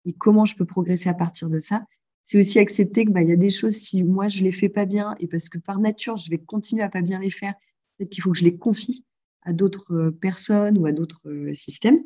[0.04, 1.84] et comment je peux progresser à partir de ça.
[2.22, 4.68] C'est aussi accepter que bah, y a des choses, si moi je ne les fais
[4.68, 7.54] pas bien et parce que par nature je vais continuer à pas bien les faire,
[7.96, 9.04] peut-être qu'il faut que je les confie
[9.46, 12.00] à d'autres euh, personnes ou à d'autres euh, systèmes.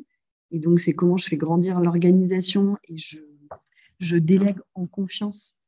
[0.51, 5.59] Et donc c'est comment je fais grandir l'organisation et je, délègue en confiance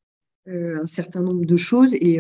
[0.48, 1.96] euh, un certain nombre de choses.
[1.96, 2.20] Et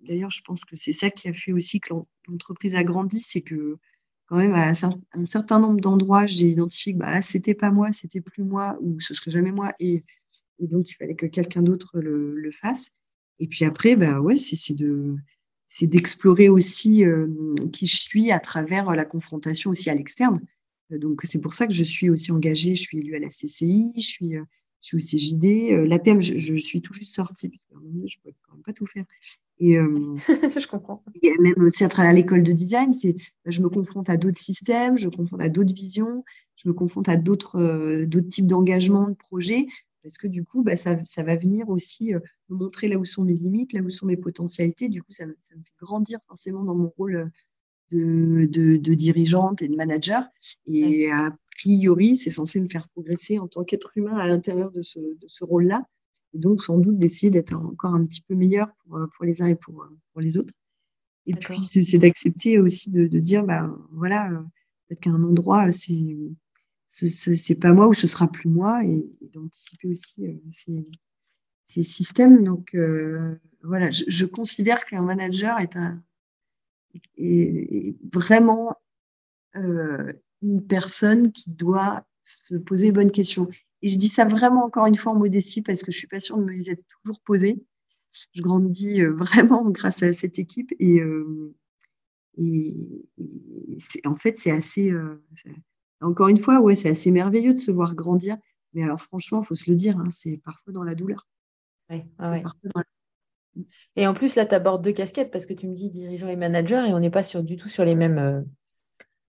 [0.00, 1.94] d'ailleurs, je pense que c'est ça qui a fait aussi que
[2.28, 3.76] l'entreprise a grandi, c'est que
[4.26, 4.72] quand même, à
[5.12, 8.98] un certain nombre d'endroits, j'ai identifié que bah, c'était pas moi, c'était plus moi, ou
[8.98, 10.02] ce serait jamais moi, et,
[10.60, 12.92] donc il fallait que quelqu'un d'autre le, fasse.
[13.38, 15.16] Et puis après, bah, ouais, c'est de
[15.68, 17.26] c'est d'explorer aussi euh,
[17.72, 20.40] qui je suis à travers la confrontation aussi à l'externe.
[20.90, 23.92] Donc c'est pour ça que je suis aussi engagée, je suis élue à la CCI,
[23.96, 24.34] je suis
[24.80, 25.86] suis au CJD.
[25.88, 28.86] L'APM, je, je, suis tout juste sortie, parce je ne pouvais quand même pas tout
[28.86, 29.06] faire.
[29.58, 29.76] Et,
[30.28, 31.02] je comprends.
[31.22, 34.96] Et même aussi à travers l'école de design, c'est je me confronte à d'autres systèmes,
[34.98, 36.22] je me confronte à d'autres visions,
[36.56, 39.66] je me confronte à d'autres d'autres types d'engagement, de projets
[40.04, 42.12] parce que du coup, bah, ça, va venir aussi
[42.50, 44.90] me montrer là où sont mes limites, là où sont mes potentialités.
[44.90, 47.32] Du coup, ça, me fait grandir forcément dans mon rôle
[47.90, 50.24] de, de, dirigeante et de manager.
[50.66, 54.82] Et a priori, c'est censé me faire progresser en tant qu'être humain à l'intérieur de
[54.82, 55.88] ce, rôle-là.
[56.34, 59.46] Et donc, sans doute, d'essayer d'être encore un petit peu meilleur pour, pour les uns
[59.46, 60.52] et pour, pour les autres.
[61.26, 64.28] Et puis, c'est d'accepter aussi de, dire, bah, voilà,
[64.86, 66.14] peut-être qu'à un endroit, c'est
[66.94, 70.82] ce n'est pas moi ou ce sera plus moi et, d'anticiper aussi euh,
[71.64, 72.44] ces, systèmes.
[72.44, 76.02] Donc euh, voilà, je, considère qu'un manager est, un,
[77.16, 78.76] est, vraiment
[79.56, 83.48] euh, une personne qui doit se poser bonnes questions.
[83.82, 86.20] Et je dis ça vraiment encore une fois en modestie parce que je suis pas
[86.20, 87.64] sûre de me les être toujours posées.
[88.32, 91.00] Je grandis vraiment grâce à cette équipe et,
[92.38, 92.76] et,
[94.04, 94.92] en fait c'est assez
[96.04, 98.36] encore une fois, ouais, c'est assez merveilleux de se voir grandir.
[98.72, 101.26] Mais alors, franchement, il faut se le dire, hein, c'est parfois dans la douleur.
[103.96, 106.36] Et en plus, là, tu abordes deux casquettes parce que tu me dis dirigeant et
[106.36, 108.40] manager et on n'est pas sur, du tout sur les mêmes, euh,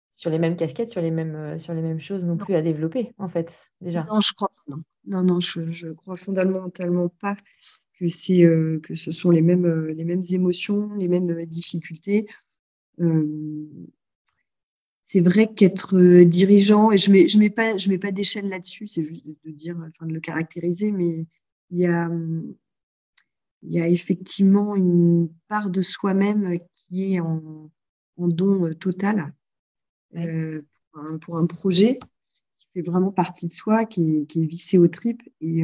[0.09, 2.61] sur les mêmes casquettes, sur les mêmes, euh, sur les mêmes choses non, plus à
[2.61, 4.05] développer, en fait, déjà.
[4.09, 4.77] Non, je crois non.
[5.05, 7.35] Non, non, je, je crois fondamentalement pas
[7.99, 12.25] que, c'est, euh, que ce sont les mêmes, les mêmes émotions, les mêmes difficultés
[15.05, 18.11] c'est vrai qu'être euh, dirigeant, et je ne mets, je mets pas, je mets pas
[18.11, 21.27] d'échelle là-dessus, c'est juste de, dire, enfin de le caractériser, mais
[21.69, 22.09] il y a,
[23.61, 27.69] il y a effectivement une part de soi-même qui est en,
[28.17, 29.33] don euh, total
[30.15, 30.63] euh,
[31.21, 31.99] pour, un, projet
[32.57, 35.63] qui fait vraiment partie de soi, qui est, qui est vissé aux tripes, et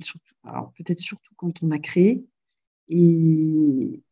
[0.00, 2.24] surtout, alors peut-être surtout quand on a créé.
[2.88, 4.02] Et,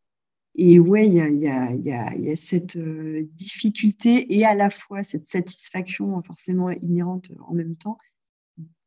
[0.57, 6.71] et ouais, il y a, cette euh, difficulté et à la fois cette satisfaction forcément
[6.71, 7.99] inhérente en même temps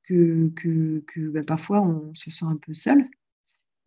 [0.03, 3.07] que, que, bah, parfois on se sent un peu seul.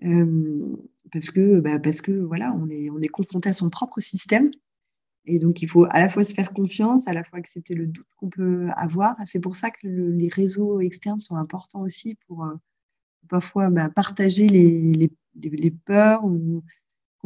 [0.04, 0.76] Euh,
[1.12, 4.50] parce que, bah, parce que voilà, on est, on est confronté à son propre système.
[5.26, 7.86] Et donc, il faut à la fois se faire confiance, à la fois accepter le
[7.86, 9.16] doute qu'on peut avoir.
[9.24, 12.54] C'est pour ça que les réseaux externes sont importants aussi pour euh,
[13.28, 16.24] parfois bah, partager les, les, les, peurs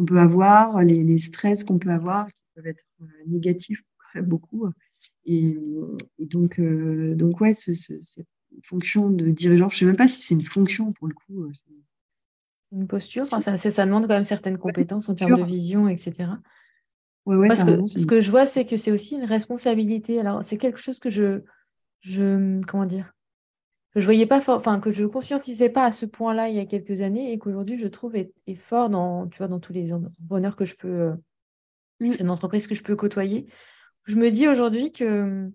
[0.01, 3.83] qu'on peut avoir, les, stress qu'on peut avoir, qui peuvent être euh, négatifs
[4.23, 4.67] beaucoup.
[5.27, 5.59] Et,
[6.19, 8.27] donc, euh, donc ouais, cette
[8.65, 11.45] fonction de dirigeant, je ne sais même pas si c'est une fonction pour le coup.
[11.45, 11.53] Euh,
[12.73, 16.31] une posture, ça, ça, demande quand même certaines compétences en termes de vision, etc.
[17.27, 20.19] Ouais, ouais, Parce que ce que je vois, c'est que c'est aussi une responsabilité.
[20.19, 21.43] Alors, c'est quelque chose que je,
[22.01, 23.13] je, comment dire,
[23.95, 26.67] que je voyais pas enfin que je conscientisais pas à ce point-là il y a
[26.67, 30.57] quelques années et qu'aujourd'hui je trouve est, fort dans, tu vois, dans tous les entrepreneurs
[30.57, 31.15] que je peux, euh,
[32.01, 33.47] une entreprise que je peux côtoyer.
[34.05, 35.51] Je me dis aujourd'hui que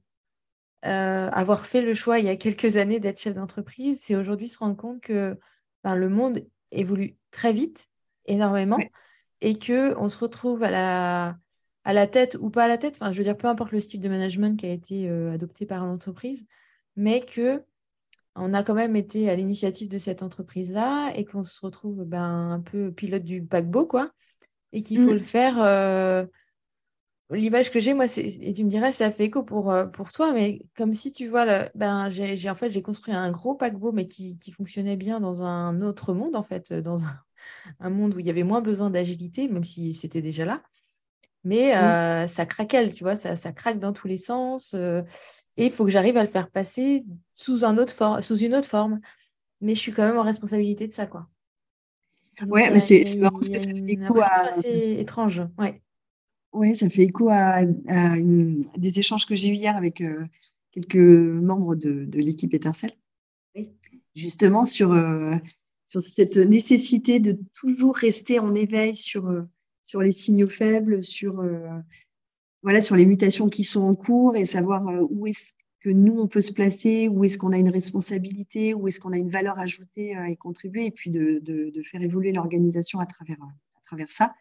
[0.86, 4.50] euh, avoir fait le choix il y a quelques années d'être chef d'entreprise, c'est aujourd'hui
[4.50, 5.38] se rendre compte que
[5.84, 7.88] ben, le monde évolue très vite,
[8.26, 8.80] énormément,
[9.42, 11.38] et que on se retrouve à la
[11.86, 13.80] à la tête ou pas à la tête, enfin je veux dire peu importe le
[13.80, 16.48] style de management qui a été euh, adopté par l'entreprise,
[16.96, 17.64] mais que
[18.36, 22.52] on a quand même été à l'initiative de cette entreprise-là et qu'on se retrouve ben,
[22.52, 24.12] un peu pilote du paquebot, quoi,
[24.74, 25.14] et qu'il faut mm.
[25.14, 25.62] le faire.
[25.62, 26.26] Euh,
[27.32, 30.34] l'image que j'ai, moi, et tu me dirais, ça fait écho pour, euh, pour toi,
[30.34, 34.06] mais comme si tu vois, ben, j'ai en fait, j'ai construit un gros paquebot, mais
[34.06, 37.04] qui, fonctionnait bien dans un autre monde, en fait, dans
[37.80, 40.62] un, monde où il y avait moins besoin d'agilité, même si c'était déjà là.
[41.46, 41.78] Mais mm.
[41.78, 44.76] euh, ça craquelle, tu vois, ça, ça, craque dans tous les sens.
[45.58, 48.68] Et il faut que j'arrive à le faire passer sous, un autre sous une autre
[48.68, 49.00] forme.
[49.62, 51.28] Mais je suis quand même en responsabilité de ça, quoi.
[52.48, 54.52] ouais, mais c'est marrant parce que ça fait écho à.
[54.66, 55.82] étrange, ouais.
[56.52, 60.26] Oui, ça fait écho à, des échanges que j'ai eu hier avec euh,
[60.72, 62.94] quelques membres de, l'équipe Étincelle.
[63.56, 63.70] Oui.
[64.14, 65.36] Justement, sur, euh,
[65.88, 69.44] sur cette nécessité de toujours rester en éveil sur, euh,
[69.84, 71.44] sur les signaux faibles, sur
[72.66, 76.20] voilà, sur les mutations qui sont en cours et savoir euh, où est-ce que nous,
[76.20, 79.30] on peut se placer, où est-ce qu'on a une responsabilité, où est-ce qu'on a une
[79.30, 84.10] valeur ajoutée euh, et contribuer, et puis de, faire évoluer l'organisation à travers, à travers
[84.10, 84.34] ça.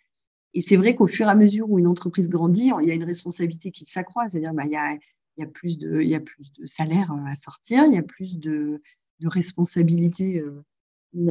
[0.54, 2.94] Et c'est vrai qu'au fur et à mesure où une entreprise grandit, il y a
[2.94, 6.02] une responsabilité qui s'accroît, c'est-à-dire bah, y a, plus de,
[6.64, 8.80] salaire euh, à sortir, il y a plus de
[9.22, 10.42] responsabilités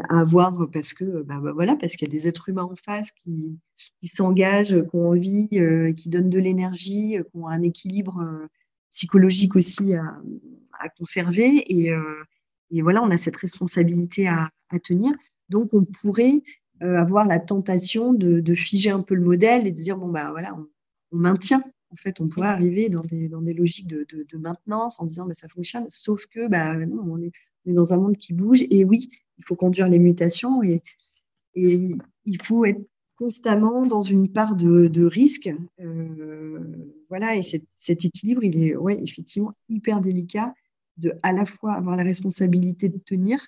[0.09, 2.75] à avoir parce que bah, bah, voilà parce qu'il y a des êtres humains en
[2.75, 3.59] face qui,
[4.01, 8.19] qui s'engagent, qui ont envie, euh, qui donnent de l'énergie, euh, qui ont un équilibre
[8.21, 8.47] euh,
[8.91, 10.21] psychologique aussi à,
[10.79, 11.91] à conserver et,
[12.71, 14.51] Et voilà, on a cette responsabilité à,
[14.83, 15.13] tenir.
[15.49, 16.43] Donc, on pourrait
[16.79, 20.55] avoir la tentation de, figer un peu le modèle et de dire, bon, bah voilà,
[20.55, 20.67] on,
[21.17, 21.63] maintient.
[21.89, 25.33] En fait, on pourrait arriver dans des, dans des logiques de, maintenance en disant, bah,
[25.33, 25.85] ça fonctionne.
[25.89, 27.31] Sauf que, bah, non, on est,
[27.65, 28.63] dans un monde qui bouge.
[28.69, 30.81] Et oui, il faut conduire les mutations et,
[31.55, 32.81] et il faut être
[33.17, 35.49] constamment dans une part de, risque.
[35.79, 36.59] Euh,
[37.09, 40.53] voilà, et cet, équilibre, il est ouais, effectivement hyper délicat
[40.97, 43.47] de à la fois avoir la responsabilité de tenir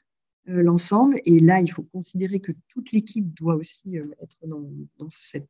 [0.50, 5.10] euh, l'ensemble, et là, il faut considérer que toute l'équipe doit aussi euh, être dans,
[5.10, 5.50] cette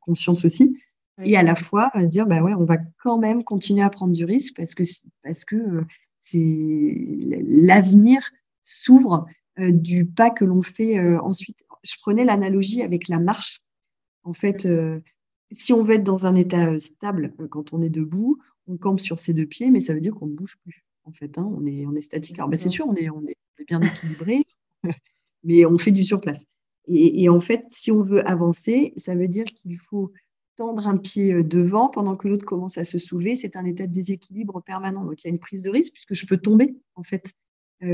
[0.00, 0.76] conscience aussi,
[1.22, 4.24] et à la fois dire, bah ouais, on va quand même continuer à prendre du
[4.24, 4.82] risque parce que
[5.22, 5.84] parce que
[6.18, 7.06] c'est
[7.46, 8.22] l'avenir
[8.62, 9.26] s'ouvre
[9.58, 13.60] du pas que l'on fait ensuite je prenais l'analogie avec la marche.
[14.24, 15.00] En fait, euh,
[15.50, 18.76] si on veut être dans un état euh, stable euh, quand on est debout, on
[18.76, 20.84] campe sur ses deux pieds, mais ça veut dire qu'on ne bouge plus.
[21.04, 21.50] En fait, hein.
[21.56, 22.38] on, est, on est statique.
[22.38, 23.36] Alors, bah, c'est sûr, on est, on est,
[23.66, 24.44] bien équilibré,
[25.44, 26.46] mais on fait du surplace.
[26.86, 30.12] Et, et, en fait, si on veut avancer, ça veut dire qu'il faut
[30.56, 33.36] tendre un pied devant pendant que l'autre commence à se soulever.
[33.36, 35.04] C'est un état de déséquilibre permanent.
[35.04, 37.32] Donc, il y a une prise de risque puisque je peux tomber, en fait,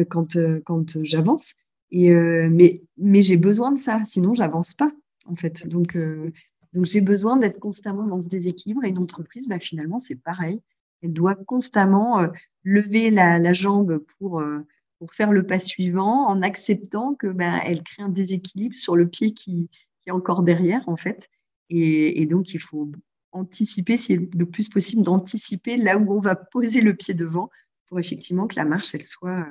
[0.08, 1.54] quand, quand j'avance.
[1.90, 4.90] Et, euh, mais mais j'ai besoin de ça, sinon j'avance pas
[5.26, 5.66] en fait.
[5.66, 6.30] Donc euh,
[6.74, 8.84] donc j'ai besoin d'être constamment dans ce déséquilibre.
[8.84, 10.60] Et une entreprise, bah, finalement, c'est pareil.
[11.02, 12.28] Elle doit constamment euh,
[12.64, 14.42] lever la, la, jambe pour
[14.98, 19.08] pour faire le pas suivant, en acceptant que bah, elle crée un déséquilibre sur le
[19.08, 19.70] pied qui,
[20.02, 21.28] qui est encore derrière en fait.
[21.70, 22.90] Et, et donc il faut
[23.32, 27.50] anticiper, c'est le plus possible d'anticiper là où on va poser le pied devant
[27.86, 29.46] pour effectivement que la marche elle soit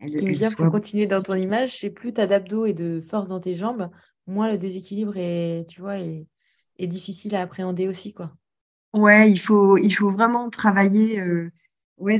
[0.00, 3.00] elle, qui me pour continuer dans ton image, c'est plus tu as d'abdos et de
[3.00, 3.90] force dans tes jambes,
[4.26, 6.26] moins le déséquilibre est, tu vois, est,
[6.86, 8.12] difficile à appréhender aussi.
[8.12, 8.32] Quoi.
[8.94, 11.50] Ouais, il faut, il faut vraiment travailler euh,
[11.96, 12.16] ouais,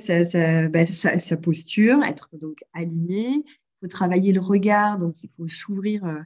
[0.68, 3.28] bah, sa, posture, être donc aligné.
[3.28, 3.44] Il
[3.82, 6.18] faut travailler le regard, donc il faut s'ouvrir euh,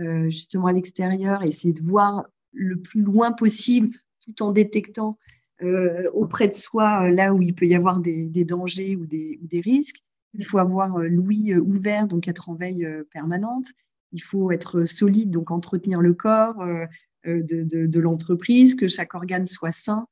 [0.00, 5.18] euh, justement à l'extérieur, essayer de voir le plus loin possible tout en détectant
[6.12, 9.60] auprès de soi là où il peut y avoir des, dangers ou des, ou des
[9.60, 10.02] risques.
[10.38, 13.68] Il faut avoir euh, l'ouïe euh, ouvert, donc être en veille euh, permanente.
[14.12, 16.64] Il faut être solide, donc entretenir le corps
[17.24, 20.06] de, l'entreprise, que chaque organe soit sain,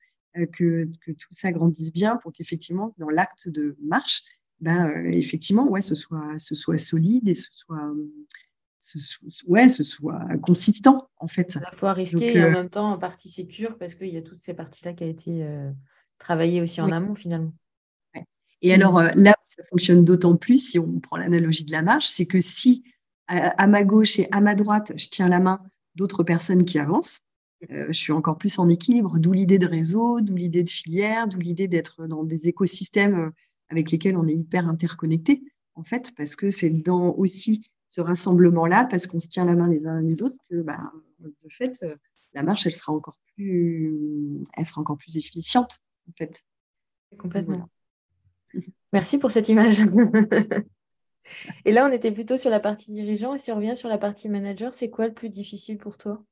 [0.52, 4.24] que, tout ça grandisse bien pour qu'effectivement, dans l'acte de marche,
[4.60, 7.94] ben, effectivement, ouais, ce soit, ce soit solide et ce soit,
[8.80, 8.98] ce,
[9.46, 11.56] ouais, ce soit consistant, en fait.
[11.56, 14.22] À la fois risqué et en même temps en partie sécure, parce qu'il y a
[14.22, 15.46] toutes ces parties-là qui ont été
[16.18, 17.54] travaillées aussi en amont, finalement.
[18.64, 21.82] Et alors, euh, là où ça fonctionne d'autant plus, si on prend l'analogie de la
[21.82, 22.82] marche, c'est que si
[23.26, 25.60] à, ma gauche et à ma droite, je tiens la main
[25.96, 27.20] d'autres personnes qui avancent,
[27.70, 31.28] euh, je suis encore plus en équilibre, d'où l'idée de réseau, d'où l'idée de filière,
[31.28, 33.30] d'où l'idée d'être dans des écosystèmes euh,
[33.68, 38.86] avec lesquels on est hyper interconnectés, en fait, parce que c'est dans aussi ce rassemblement-là,
[38.86, 41.84] parce qu'on se tient la main les uns les autres, que bah, de fait,
[42.32, 46.42] la marche, elle sera encore plus, elle sera encore plus efficiente, en fait.
[47.18, 47.68] Complètement.
[48.92, 49.80] Merci pour cette image.
[51.64, 53.34] et là, on était plutôt sur la partie dirigeant.
[53.34, 56.22] Et si on revient sur la partie manager, c'est quoi le plus difficile pour toi?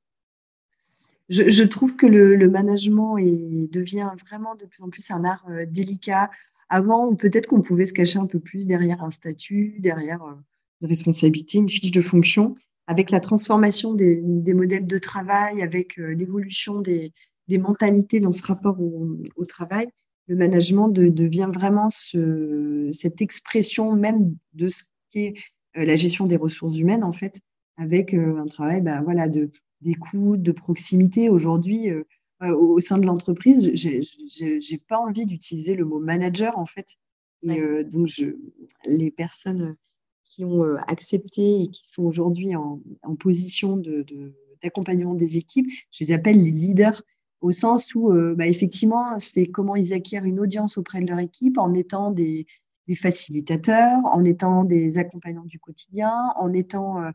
[1.28, 6.30] Je, trouve que le, management devient vraiment de plus en plus un art euh, délicat.
[6.68, 10.34] Avant, peut-être qu'on pouvait se cacher un peu plus derrière un statut, derrière euh,
[10.82, 12.54] une responsabilité, une fiche de fonction.
[12.86, 14.20] Avec la transformation des,
[14.52, 17.12] modèles de travail, avec euh, l'évolution des,
[17.48, 19.88] mentalités dans ce rapport au travail,
[20.28, 25.34] le management devient vraiment cette expression même de ce qu'est
[25.76, 27.40] euh, la gestion des ressources humaines, en fait,
[27.76, 31.28] avec euh, un travail bah, voilà, de, d'écoute, de proximité.
[31.28, 32.04] Aujourd'hui, euh,
[32.40, 34.00] au sein de l'entreprise, j'ai
[34.40, 36.96] n'ai pas envie d'utiliser le mot manager, en fait.
[37.44, 38.36] Et donc, je,
[38.84, 39.76] les personnes
[40.24, 42.80] qui ont accepté et qui sont aujourd'hui en,
[43.18, 43.80] position
[44.60, 47.02] d'accompagnement de, des équipes, je les appelle les leaders
[47.42, 51.18] au sens où, euh, bah, effectivement, c'est comment ils acquièrent une audience auprès de leur
[51.18, 52.46] équipe en étant des,
[52.94, 57.10] facilitateurs, en étant des accompagnants du quotidien, en étant euh,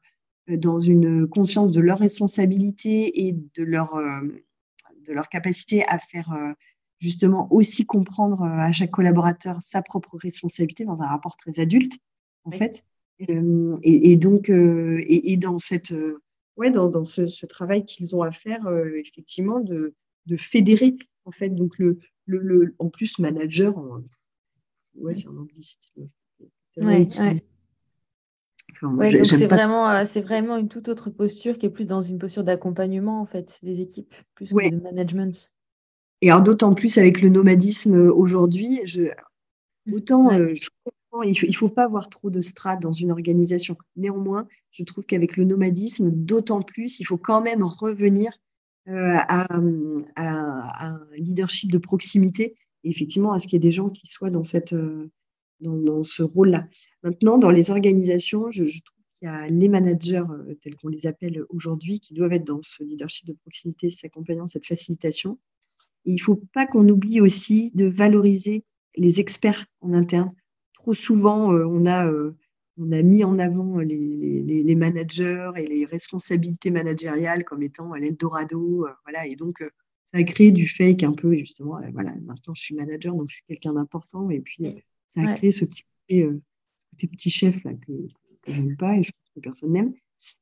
[0.58, 4.22] dans une conscience de leur responsabilité et de leur, euh,
[5.06, 6.36] de leur capacité à faire
[7.00, 12.00] justement aussi comprendre à chaque collaborateur sa propre responsabilité dans un rapport très adulte,
[12.44, 12.84] en fait.
[13.20, 15.94] Et, donc, et, dans cette
[16.56, 19.94] ouais, dans, dans ce, travail qu'ils ont à faire, effectivement, de,
[20.28, 21.50] de fédérer, en fait.
[21.50, 23.76] Donc, le, le, en plus, manager,
[24.96, 26.08] ouais, c'est un anglicisme.
[29.24, 32.44] c'est vraiment, euh, c'est vraiment une toute autre posture qui est plus dans une posture
[32.44, 35.52] d'accompagnement en fait des équipes, plus que de management.
[36.22, 39.04] Et alors d'autant plus avec le nomadisme euh, aujourd'hui, je,
[39.92, 43.76] autant euh, je comprends il ne faut, pas avoir trop de strates dans une organisation.
[43.96, 48.32] Néanmoins, je trouve qu'avec le nomadisme, d'autant plus, il faut quand même revenir
[48.88, 53.90] euh, à, un leadership de proximité et effectivement à ce qu'il y ait des gens
[53.90, 55.10] qui soient dans, cette, euh,
[55.60, 56.68] dans, ce rôle-là.
[57.04, 61.06] Maintenant, dans les organisations, je, trouve qu'il y a les managers, euh, tels qu'on les
[61.06, 65.38] appelle aujourd'hui, qui doivent être dans ce leadership de proximité, s'accompagnant cette facilitation.
[66.06, 68.64] il ne faut pas qu'on oublie aussi de valoriser
[68.96, 70.32] les experts en interne
[70.88, 72.10] trop souvent, on, a,
[72.78, 78.86] on a mis en avant les, les, managers et les responsabilités managériales comme étant l'Eldorado.
[78.86, 79.60] Euh, voilà, et donc,
[80.14, 81.80] ça a créé du fake un peu, justement.
[81.94, 84.30] Voilà, maintenant, je suis manager, donc je suis quelqu'un d'important.
[84.30, 87.94] Et puis, ça a créé ce petit, petit chef là, que,
[88.48, 89.94] je n'aime pas et je pense que personne n'aime.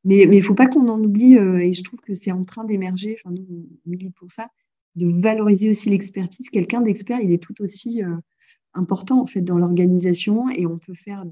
[0.03, 2.63] Mais il ne faut pas qu'on en oublie, et je trouve que c'est en train
[2.63, 4.49] d'émerger, enfin, nous, on milite pour ça,
[4.95, 6.49] de valoriser aussi l'expertise.
[6.49, 8.01] Quelqu'un d'expert, il est tout aussi
[8.73, 11.25] important en fait dans l'organisation et on peut faire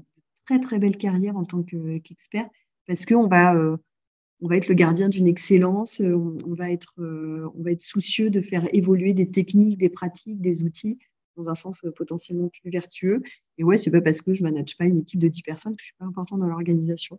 [0.46, 2.48] très très belles carrières en tant qu'expert
[2.86, 3.76] parce qu'on va, euh,
[4.40, 7.80] on va être le gardien d'une excellence, euh, on, va être, euh, on va être
[7.80, 10.98] soucieux de faire évoluer des techniques, des pratiques, des outils
[11.36, 13.22] dans un sens potentiellement plus vertueux.
[13.58, 15.80] Et ouais, c'est pas parce que je manage pas une équipe de 10 personnes que
[15.80, 17.18] je suis pas important dans l'organisation.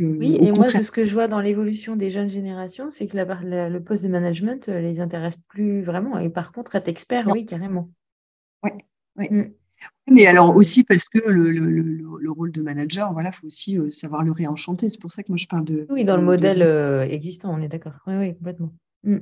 [0.00, 3.68] oui, et moi, ce que je vois dans l'évolution des jeunes générations, c'est que la,
[3.68, 6.18] le poste de management les intéresse plus vraiment.
[6.18, 7.90] Et par contre, être expert, oui, carrément.
[8.62, 8.78] Ouais,
[9.18, 9.52] Mm.
[10.10, 14.32] Mais alors aussi parce que le, rôle de manager, voilà, faut aussi euh, savoir le
[14.32, 14.88] réenchanter.
[14.88, 15.86] C'est pour ça que moi je parle de.
[15.90, 17.94] Oui, dans le modèle euh, existant, on est d'accord.
[18.06, 18.72] Oui, oui, complètement.
[19.04, 19.18] Mm.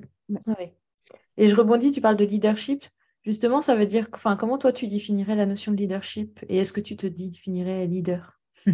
[1.36, 2.84] Et je rebondis, tu parles de leadership.
[3.24, 6.72] Justement, ça veut dire, enfin, comment toi tu définirais la notion de leadership et est-ce
[6.72, 8.40] que tu te définirais leader?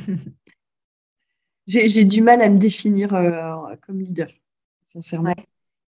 [1.66, 4.28] J'ai du mal à me définir euh, comme leader,
[4.84, 5.34] sincèrement.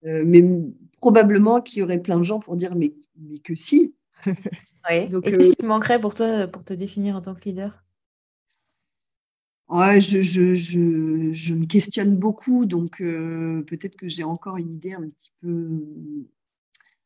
[0.03, 0.45] mais
[1.01, 3.95] probablement qu'il y aurait plein de gens pour dire mais, mais que si?
[4.91, 7.85] Et qu'est-ce qui te manquerait pour toi pour te définir en tant que leader?
[9.69, 14.75] Ouais, je, je, je, je, me questionne beaucoup, donc euh, peut-être que j'ai encore une
[14.75, 15.81] idée un petit peu,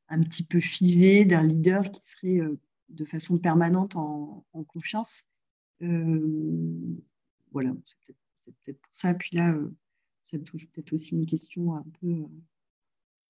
[0.08, 2.58] un petit peu figée d'un leader qui serait euh,
[2.88, 5.28] de façon permanente en, en confiance.
[5.82, 6.94] Euh,
[7.52, 7.70] voilà,
[8.38, 9.14] c'est peut-être pour ça.
[9.14, 9.54] Puis là,
[10.26, 12.26] ça touche peut-être aussi une question un peu,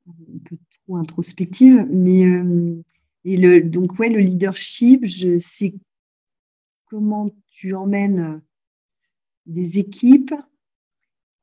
[0.09, 2.25] un peu trop introspective, mais
[3.25, 5.75] et le, donc, ouais, le leadership, je sais
[6.87, 8.41] comment tu emmènes
[9.47, 10.35] des équipes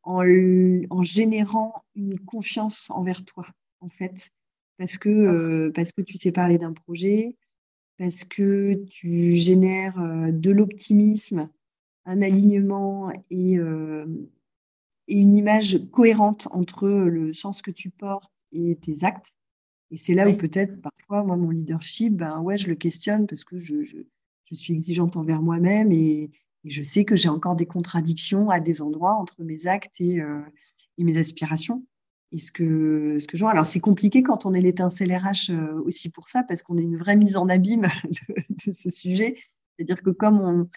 [0.04, 0.24] en,
[0.90, 3.48] en générant une confiance envers toi,
[3.82, 4.32] en fait.
[4.78, 7.36] Parce que, euh, parce que tu sais parler d'un projet,
[7.98, 11.50] parce que tu génères euh, de l'optimisme,
[12.06, 14.06] un alignement et, euh,
[15.08, 19.34] et, une image cohérente entre le sens que tu portes et tes actes.
[19.92, 23.44] Et c'est là où peut-être parfois, moi, mon leadership, ben ouais, je le questionne parce
[23.44, 23.98] que je, je,
[24.46, 26.32] je suis exigeante envers moi-même et,
[26.68, 30.42] je sais que j'ai encore des contradictions à des endroits entre mes actes et, euh,
[30.98, 31.86] et mes aspirations.
[32.32, 35.52] Et ce que, ce que je vois, alors c'est compliqué quand on est l'étincelle RH
[35.52, 38.90] euh, aussi pour ça, parce qu'on est une vraie mise en abîme de, de ce
[38.90, 39.36] sujet.
[39.78, 40.68] C'est-à-dire que comme on,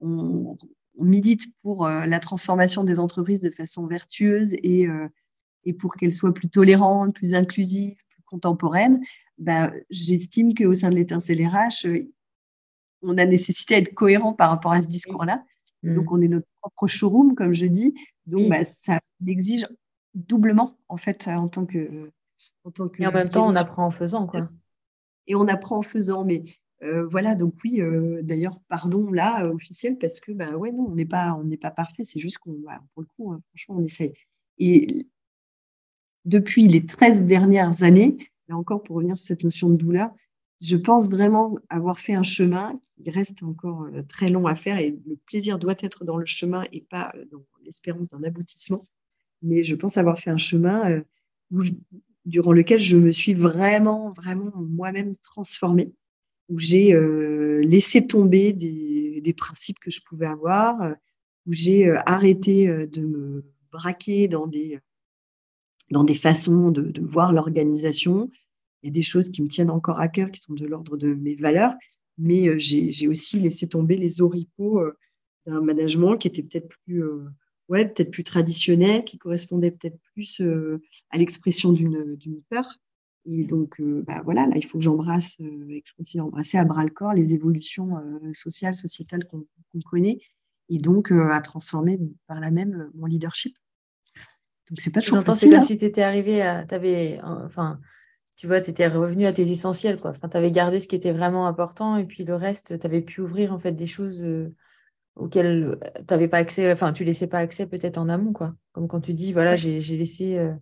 [0.00, 0.58] on,
[0.98, 4.86] on milite pour euh, la transformation des entreprises de façon vertueuse et,
[5.64, 7.96] et pour qu'elles soient plus tolérantes, plus inclusives,
[8.28, 9.02] contemporaine,
[9.38, 12.02] ben, j'estime qu'au sein de l'étincelle RH, euh,
[13.02, 15.44] on a nécessité d'être cohérent par rapport à ce discours-là.
[15.82, 15.92] Mm.
[15.94, 17.94] Donc, on est notre propre showroom, comme je dis.
[18.26, 19.66] Donc, ben, ça exige
[20.14, 22.10] doublement, en fait, en tant que.
[22.64, 24.48] En tant que Et en même temps, on apprend en faisant, quoi.
[25.26, 26.24] Et on apprend en faisant.
[26.24, 26.44] Mais
[26.82, 30.94] euh, voilà, donc oui, euh, d'ailleurs, pardon là, officiel, parce que, ben ouais, non, on
[30.94, 32.04] n'est pas, on pas parfait.
[32.04, 32.56] C'est juste qu'on,
[32.94, 34.12] pour le coup, hein, franchement, on essaye.
[34.58, 35.06] Et
[36.28, 38.18] depuis les 13 dernières années,
[38.48, 40.10] là encore pour revenir sur cette notion de douleur,
[40.60, 44.78] je pense vraiment avoir fait un chemin qui reste encore euh, très long à faire
[44.78, 48.82] et le plaisir doit être dans le chemin et pas euh, dans l'espérance d'un aboutissement.
[49.40, 51.62] Mais je pense avoir fait un chemin euh,
[52.26, 55.92] durant lequel je me suis vraiment, vraiment moi-même transformée,
[56.50, 56.94] où j'ai
[57.62, 60.78] laissé tomber des, principes que je pouvais avoir,
[61.46, 64.78] où j'ai arrêté de me braquer dans des
[65.90, 68.30] dans des façons de, voir l'organisation.
[68.82, 70.96] Il y a des choses qui me tiennent encore à cœur, qui sont de l'ordre
[70.96, 71.74] de mes valeurs,
[72.18, 74.96] mais euh, j'ai aussi laissé tomber les oripeaux euh,
[75.46, 77.24] d'un management qui était peut-être plus, euh,
[77.68, 80.42] ouais, peut-être plus traditionnel, qui correspondait peut-être plus
[81.10, 82.78] à l'expression d'une peur.
[83.30, 86.56] Et donc, bah voilà, là, il faut que j'embrasse et que je continue à embrasser
[86.56, 87.90] à bras le corps les évolutions
[88.32, 89.44] sociales, sociétales qu'on
[89.82, 90.18] connaît,
[90.70, 93.54] et donc à transformer par là même mon leadership.
[94.70, 95.48] Donc, c'est pas toujours facile.
[95.48, 95.66] C'est comme hein.
[95.66, 96.64] si tu étais arrivé à.
[96.70, 97.80] Avais, enfin,
[98.36, 100.10] tu vois, tu étais revenu à tes essentiels, quoi.
[100.10, 103.00] Enfin, tu avais gardé ce qui était vraiment important et puis le reste, tu avais
[103.00, 104.54] pu ouvrir en fait des choses euh,
[105.16, 108.54] auxquelles tu n'avais pas accès, enfin, tu laissais pas accès peut-être en amont, quoi.
[108.72, 110.52] Comme quand tu dis, voilà, j'ai laissé, euh,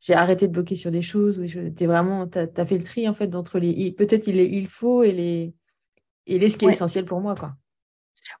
[0.00, 3.14] j'ai arrêté de bloquer sur des choses, tu vraiment, tu as, fait le tri en
[3.14, 5.54] fait d'entre les, peut-être il, il faut et les,
[6.26, 7.54] et les ce qui est essentiel pour moi, quoi.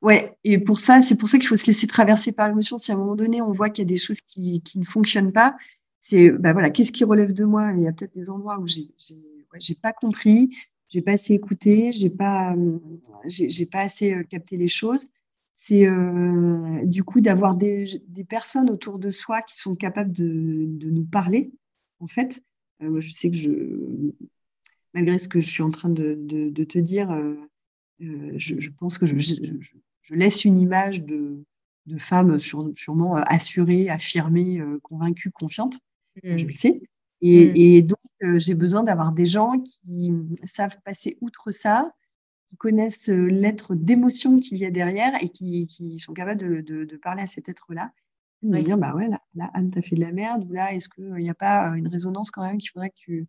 [0.02, 2.78] Ouais, et pour ça, c'est pour ça qu'il faut se laisser traverser par l'émotion.
[2.78, 4.84] Si à un moment donné, on voit qu'il y a des choses qui, qui ne
[4.84, 5.56] fonctionnent pas,
[6.00, 7.72] c'est bah voilà, qu'est-ce qui relève de moi?
[7.76, 10.50] Il y a peut-être des endroits où j'ai n'ai pas compris,
[10.88, 12.54] j'ai pas assez écouté, j'ai pas
[13.26, 15.08] j'ai pas assez euh, capté les choses.
[15.54, 20.64] C'est euh, du coup d'avoir des, des, personnes autour de soi qui sont capables de,
[20.66, 21.52] de nous parler.
[21.98, 22.42] En fait,
[22.82, 23.50] euh, je sais que je,
[24.94, 27.10] malgré ce que je suis en train de, de te dire,
[28.00, 31.44] je, je, pense que je, je, laisse une image de,
[31.86, 35.78] de femme sûrement assurée, affirmée, convaincue, confiante
[36.22, 36.82] je le sais.
[37.22, 37.86] Et, mmh.
[37.86, 40.12] donc, euh, j'ai besoin d'avoir des gens qui
[40.44, 41.92] savent passer outre ça,
[42.48, 46.84] qui connaissent euh, l'être d'émotion qu'il y a derrière et qui, qui sont capables de,
[46.84, 47.92] de, parler à cet être-là.
[48.42, 50.88] De me dire, bah ouais, là, Anne, t'as fait de la merde, ou là, est-ce
[50.88, 53.28] qu'il n'y a pas une résonance quand même qu'il faudrait que tu,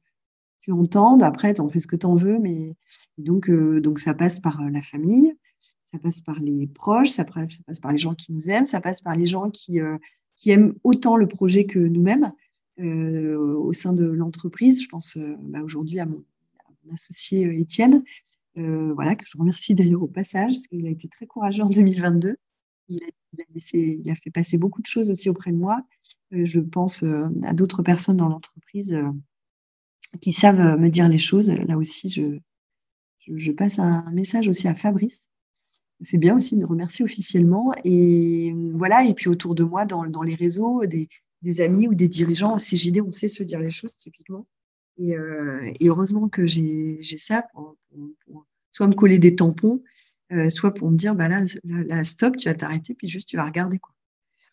[0.62, 2.76] tu entendes Après, tu en fais ce que tu en veux, mais
[3.18, 5.34] donc, euh, donc ça passe par la famille,
[5.82, 9.02] ça passe par les proches, ça, passe par les gens qui nous aiment, ça passe
[9.02, 9.80] par les gens qui,
[10.36, 12.32] qui aiment autant le projet que nous-mêmes.
[12.80, 14.82] Euh, au sein de l'entreprise.
[14.82, 16.24] Je pense euh, bah, aujourd'hui à mon,
[16.92, 18.04] associé euh, Étienne,
[18.56, 22.38] voilà, que je remercie d'ailleurs au passage, parce qu'il a été très courageux en 2022.
[22.90, 23.44] Il a,
[23.74, 25.82] il a, fait passer beaucoup de choses aussi auprès de moi.
[26.32, 27.04] je pense
[27.44, 28.98] à d'autres personnes dans l'entreprise
[30.20, 31.52] qui savent me dire les choses.
[31.52, 32.40] Là aussi, je,
[33.36, 35.28] je, passe un message aussi à Fabrice.
[36.02, 37.74] C'est bien aussi de remercier officiellement.
[37.84, 41.08] Et voilà, et puis autour de moi, dans, dans les réseaux, des,
[41.42, 42.58] des amis ou des dirigeants.
[42.58, 44.46] CJD, on sait se dire les choses typiquement.
[44.98, 47.78] Et, euh, heureusement que j'ai ça pour,
[48.72, 49.82] soit me coller des tampons,
[50.32, 53.38] euh, soit pour me dire, bah là, là, stop, tu vas t'arrêter, puis juste tu
[53.38, 53.94] vas regarder quoi.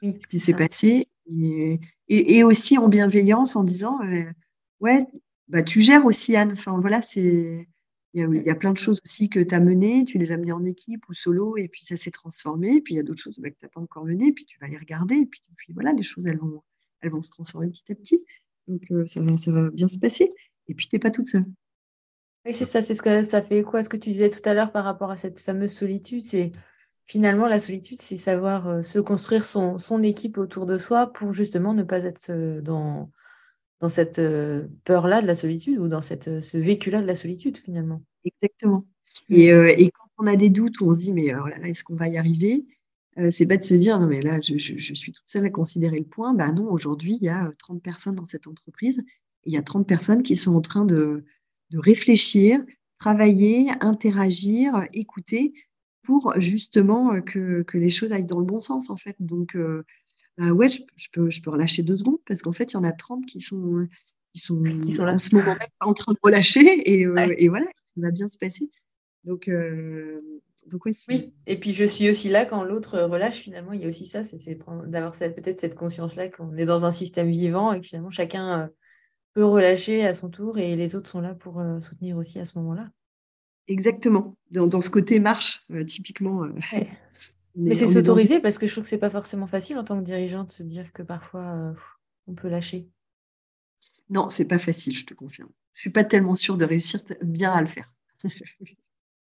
[0.03, 1.07] ce qui s'est passé.
[1.31, 1.79] Et,
[2.09, 4.25] et, aussi en bienveillance, en disant, euh,
[4.81, 5.07] ouais,
[5.49, 6.53] bah, tu gères aussi, Anne.
[6.53, 7.69] Enfin, voilà, c'est.
[8.15, 10.53] Il y, a, plein de choses aussi que tu as menées, tu les as menées
[10.53, 12.81] en équipe ou solo, et puis ça s'est transformé.
[12.81, 14.59] Puis il y a d'autres choses bah, que tu n'as pas encore menées, puis tu
[14.59, 16.63] vas les regarder, et puis, puis voilà, les choses, elles vont,
[17.01, 18.25] elles vont se transformer petit à petit.
[18.67, 20.33] Donc, euh, ça, va, ça va bien se passer.
[20.69, 21.45] Et puis, tu n'es pas toute seule.
[22.47, 24.55] Oui, c'est ça, c'est ce que ça fait quoi ce que tu disais tout à
[24.55, 26.25] l'heure par rapport à cette fameuse solitude.
[26.25, 26.51] C'est
[27.05, 31.35] finalement la solitude, c'est savoir euh, se construire son, son, équipe autour de soi pour
[31.35, 33.11] justement ne pas être euh, dans,
[33.81, 34.21] dans cette
[34.85, 38.03] peur-là de la solitude ou dans cette, ce vécu-là de la solitude finalement.
[38.25, 38.85] Exactement.
[39.29, 39.35] Mm.
[39.35, 41.85] Et, et, quand on a des doutes, où on se dit, mais alors là, est-ce
[41.85, 42.67] qu'on va y arriver?
[43.19, 45.99] Euh, c'est pas de se dire, non, mais là, je, suis toute seule à considérer
[45.99, 46.35] le point.
[46.35, 49.03] Ben non, aujourd'hui, il y a 30 euh, personnes dans cette entreprise.
[49.45, 51.25] il y a 30 personnes qui sont en train de,
[51.73, 52.61] réfléchir,
[52.99, 55.53] travailler, interagir, écouter
[56.03, 59.17] pour justement euh, que, les choses aillent dans le bon sens, en fait.
[59.21, 59.57] Donc,
[60.39, 60.81] bah ouais, je,
[61.13, 63.41] peux, je peux relâcher deux secondes parce qu'en fait, il y en a 30 qui
[63.41, 63.87] sont,
[64.33, 67.67] qui sont, qui sont en ce moment même en train de relâcher et, et, voilà,
[67.85, 68.71] ça va bien se passer.
[69.25, 69.51] Donc,
[71.09, 74.07] oui, et puis je suis aussi là quand l'autre relâche, finalement, il y a aussi
[74.07, 78.11] ça, c'est d'avoir peut-être cette conscience-là qu'on est dans un système vivant et que finalement
[78.11, 78.67] chacun euh,
[79.35, 82.45] peut relâcher à son tour et les autres sont là pour euh, soutenir aussi à
[82.45, 82.91] ce moment-là.
[83.67, 86.47] Exactement, dans, ce côté marche, euh, typiquement.
[87.59, 90.05] Mais c'est s'autoriser parce que je trouve que c'est pas forcément facile en tant que
[90.05, 91.75] dirigeant de se dire que parfois
[92.27, 92.89] on peut lâcher.
[94.11, 95.51] Non, c'est pas facile, je te confirme.
[95.75, 97.93] Je suis pas tellement sûre de réussir bien à le faire.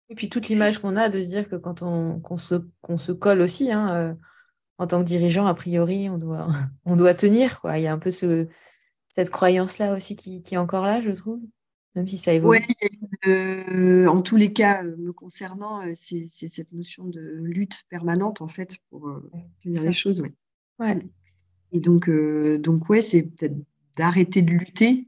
[0.10, 2.56] Et puis toute l'image qu'on a de se dire que quand on se,
[2.98, 4.14] se colle aussi, hein, euh,
[4.78, 6.48] en tant que dirigeant, a priori, on doit,
[6.86, 7.60] on doit tenir.
[7.60, 7.78] Quoi.
[7.78, 8.48] Il y a un peu ce,
[9.10, 11.42] cette croyance-là aussi qui, qui, est encore là, je trouve,
[11.98, 12.66] même si ça évolue.
[13.26, 18.42] Oui, en tous les cas, euh, me concernant, euh, c'est cette notion de lutte permanente,
[18.42, 19.12] en fait, pour
[19.62, 20.24] tenir les choses.
[20.80, 21.00] Ouais.
[21.74, 23.58] Et donc, donc ouais, c'est peut-être
[23.98, 25.08] d'arrêter de lutter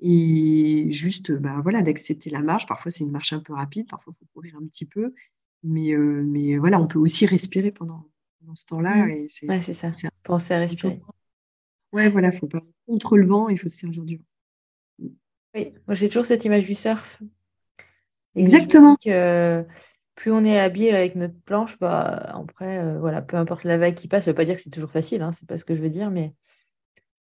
[0.00, 2.66] et juste bah, voilà, d'accepter la marche.
[2.66, 5.12] Parfois, c'est une marche un peu rapide, parfois, il faut courir un petit peu.
[5.62, 8.06] Mais, euh, mais voilà, on peut aussi respirer pendant,
[8.54, 9.06] ce temps-là.
[9.06, 9.10] Mmh.
[9.48, 9.90] Ouais, c'est ça.
[10.22, 11.00] Penser à respirer.
[11.92, 14.24] Ouais, voilà, il ne faut pas contre le vent, il faut se servir du vent.
[15.54, 17.22] Oui, moi j'ai toujours cette image du surf.
[18.34, 18.96] Exactement.
[18.96, 23.94] plus on est habillé avec notre planche, bah, après, euh, voilà, peu importe la vague
[23.94, 25.64] qui passe, ça ne veut pas dire que c'est toujours facile, hein, c'est pas ce
[25.64, 26.34] que je veux dire, mais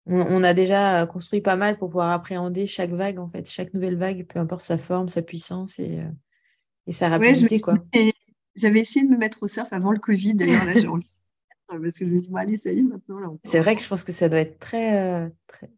[0.10, 3.98] on, a déjà construit pas mal pour pouvoir appréhender chaque vague, en fait, chaque nouvelle
[3.98, 6.10] vague, peu importe sa forme, sa puissance et, euh,
[6.88, 7.60] et sa rapidité.
[7.60, 7.76] quoi.
[8.56, 11.12] J'avais essayé de me mettre au surf avant le Covid, d'ailleurs, là j'ai envie.
[11.68, 13.20] Parce que je me dis, bon, allez, ça y est, maintenant.
[13.20, 14.98] Là, C'est vrai que je pense que ça doit être très.
[14.98, 15.70] Euh, très...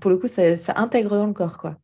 [0.00, 0.42] Pour le coup, ça,
[0.76, 1.78] intègre dans le corps, quoi.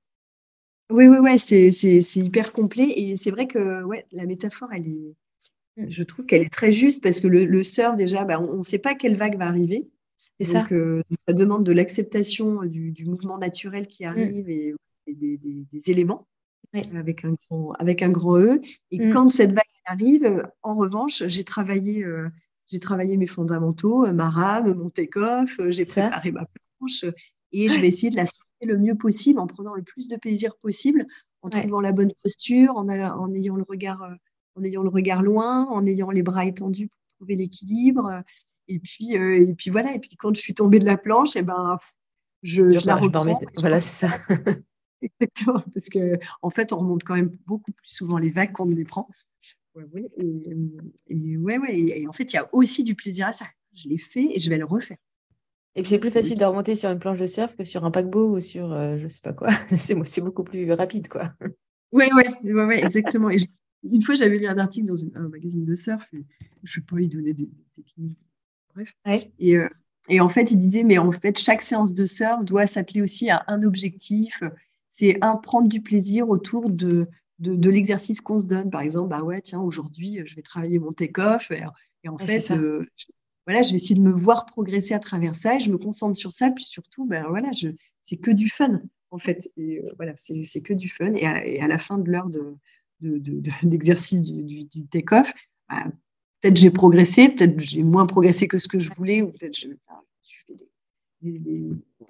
[0.90, 2.92] Oui, oui, ouais, c'est hyper complet.
[2.96, 5.14] Et c'est vrai que ouais, la métaphore, elle est,
[5.76, 5.90] mm.
[5.90, 8.78] je trouve qu'elle est très juste parce que le, surf, déjà, bah, on ne sait
[8.78, 9.88] pas quelle vague va arriver.
[10.38, 10.66] Donc, ça.
[10.72, 14.08] Euh, ça demande de l'acceptation du, mouvement naturel qui mm.
[14.08, 14.74] arrive et,
[15.06, 16.26] des, éléments
[16.94, 18.60] avec, un grand, avec un grand E.
[18.90, 19.12] Et mm.
[19.12, 22.28] quand cette vague arrive, en revanche, j'ai travaillé, euh,
[22.68, 26.46] j'ai travaillé mes fondamentaux, ma rame, mon take-off, j'ai préparé ma
[26.78, 27.04] planche
[27.52, 28.26] et je vais essayer de la
[28.66, 31.06] le mieux possible en prenant le plus de plaisir possible,
[31.42, 34.14] en trouvant la bonne posture, en, en, ayant le regard, euh,
[34.56, 38.22] en ayant le regard loin, en ayant les bras étendus pour trouver l'équilibre.
[38.68, 39.94] Et puis, euh, et puis voilà.
[39.94, 41.78] Et puis quand je suis tombée de la planche, et eh ben,
[42.42, 43.38] je, je, la reprends.
[43.58, 44.18] voilà, c'est ça.
[45.02, 48.66] Exactement, parce que en fait, on remonte quand même beaucoup plus souvent les vagues qu'on
[48.66, 49.08] ne les prend.
[49.74, 50.10] Ouais, ouais,
[51.08, 53.46] et, ouais, ouais, et en fait, il y a aussi du plaisir à ça.
[53.74, 54.96] Je l'ai fait et je vais le refaire.
[55.76, 57.90] Et puis c'est plus facile de remonter sur une planche de surf que sur un
[57.90, 59.50] paquebot ou sur je euh, je sais pas quoi.
[59.76, 61.34] c'est beaucoup plus rapide, quoi.
[61.92, 63.28] Oui, oui, ouais, ouais, exactement.
[63.28, 63.36] Et
[63.84, 66.08] une fois, j'avais lu un article dans un magazine de surf.
[66.12, 66.22] je ne
[66.64, 68.18] sais pas, il donnait des, techniques.
[68.74, 68.92] Bref.
[69.38, 69.68] Et, euh,
[70.08, 73.28] et, en fait, il disait, mais en fait, chaque séance de surf doit s'atteler aussi
[73.28, 74.42] à un objectif.
[74.88, 77.06] C'est un prendre du plaisir autour de,
[77.38, 78.70] de, l'exercice qu'on se donne.
[78.70, 81.50] Par exemple, bah ouais, tiens, aujourd'hui, je vais travailler mon take-off.
[81.50, 82.86] Et, en fait, euh,
[83.46, 86.16] voilà, je vais essayer de me voir progresser à travers ça et je me concentre
[86.16, 86.50] sur ça.
[86.50, 87.68] Puis surtout, ben voilà, je,
[88.02, 88.78] c'est que du fun
[89.10, 89.50] en fait.
[89.56, 91.14] Et euh, voilà, c'est, c'est que du fun.
[91.14, 92.56] Et à, la fin de l'heure de,
[93.62, 95.32] d'exercice du, du, take-off,
[95.68, 95.92] ben,
[96.40, 99.68] peut-être j'ai progressé, peut-être j'ai moins progressé que ce que je voulais, ou peut-être je,
[100.22, 100.56] suis fait
[101.22, 101.40] des,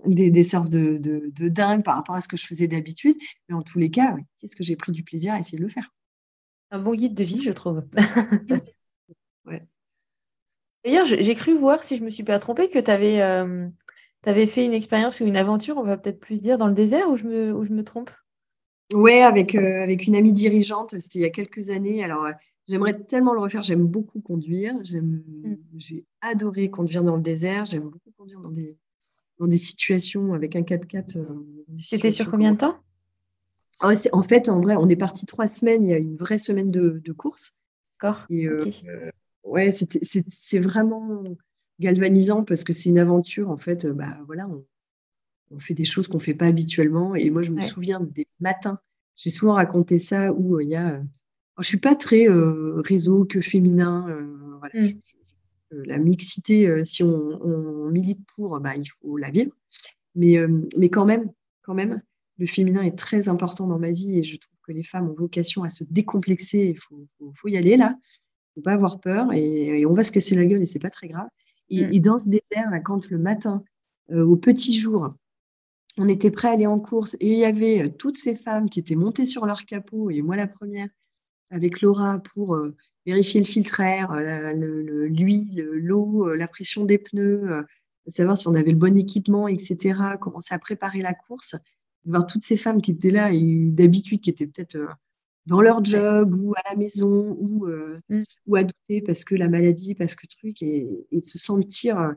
[0.07, 3.16] des, des, surfs de, de, dingue par rapport à ce que je faisais d'habitude.
[3.49, 5.68] Mais en tous les cas, qu'est-ce que j'ai pris du plaisir à essayer de le
[5.68, 5.93] faire?
[6.70, 7.84] Un bon guide de vie, je trouve.
[9.47, 9.62] ouais.
[10.87, 13.66] D'ailleurs, j'ai cru voir, si je ne me suis pas trompée, que tu avais, euh,
[14.22, 17.16] fait une expérience ou une aventure, on va peut-être plus dire, dans le désert, ou
[17.16, 18.12] je me, je me trompe?
[18.93, 22.05] Oui, avec, euh, avec une amie dirigeante, c'était il y a quelques années.
[22.05, 22.32] Alors, euh,
[22.68, 23.64] j'aimerais tellement le refaire.
[23.64, 24.74] J'aime beaucoup conduire.
[24.74, 25.57] Mm.
[25.76, 27.64] J'ai adoré conduire dans le désert.
[27.64, 28.76] J'aime beaucoup conduire dans des,
[29.41, 31.18] dans des situations avec un 4x4.
[31.78, 32.76] C'était sur combien de temps?
[33.80, 35.84] Ah En fait, en vrai, on est parti trois semaines.
[35.84, 37.59] Il y a une vraie semaine de, de course.
[38.01, 38.28] D'accord
[39.47, 41.24] ouais, c'est vraiment
[41.80, 43.51] galvanisant parce que c'est une aventure.
[43.51, 44.49] En fait, bah, voilà,
[45.51, 47.14] on, fait des choses qu'on ne fait pas habituellement.
[47.14, 48.78] Et moi, je me souviens des matins,
[49.14, 50.99] j'ai souvent raconté ça, où euh, il y a.
[50.99, 54.07] je ne suis pas très euh, réseau que féminin.
[54.09, 55.82] Euh, voilà, mmh.
[55.84, 59.53] la mixité, si on, milite pour, bah, il faut la vivre.
[60.14, 60.38] Mais,
[60.78, 61.30] mais quand même,
[61.62, 62.01] quand même,
[62.38, 65.14] le féminin est très important dans ma vie et je trouve que les femmes ont
[65.14, 66.68] vocation à se décomplexer.
[66.68, 67.97] Il faut, faut, y aller là
[68.57, 71.09] faut pas avoir peur et, on va se casser la gueule et c'est pas très
[71.09, 71.29] grave.
[71.69, 72.01] Et, mm.
[72.01, 73.63] dans ce désert, là, quand le matin,
[74.11, 75.15] euh, au petit jour,
[75.99, 78.69] on était prêt à aller en course et il y avait euh, toutes ces femmes
[78.69, 80.89] qui étaient montées sur leur capot et moi la première
[81.51, 87.65] avec Laura pour euh, vérifier le filtre air, l'huile, l'eau, la pression des pneus,
[88.09, 89.95] savoir si on avait le bon équipement, etc.
[90.21, 91.55] Commencer à préparer la course,
[92.05, 94.77] voir toutes ces femmes qui étaient là et d'habitude qui étaient peut-être
[95.47, 98.22] dans leur job ou à la maison ou, euh, mm.
[98.47, 102.12] ou à douter parce que la maladie, parce que truc, et, et se sentir euh,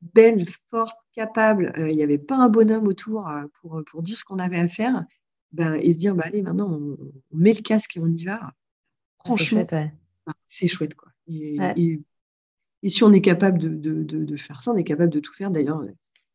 [0.00, 1.72] belle, forte, capable.
[1.78, 4.68] Euh, il n'y avait pas un bonhomme autour pour, pour dire ce qu'on avait à
[4.68, 5.04] faire.
[5.52, 6.96] Ben, et se dire, bah, allez, maintenant, on,
[7.32, 8.52] met le casque et on y va.
[9.24, 9.64] Franchement,
[10.46, 10.94] c'est chouette.
[10.94, 11.10] quoi.
[11.28, 15.20] Et, et, si on est capable de, de, de, faire ça, on est capable de
[15.20, 15.50] tout faire.
[15.50, 15.84] D'ailleurs,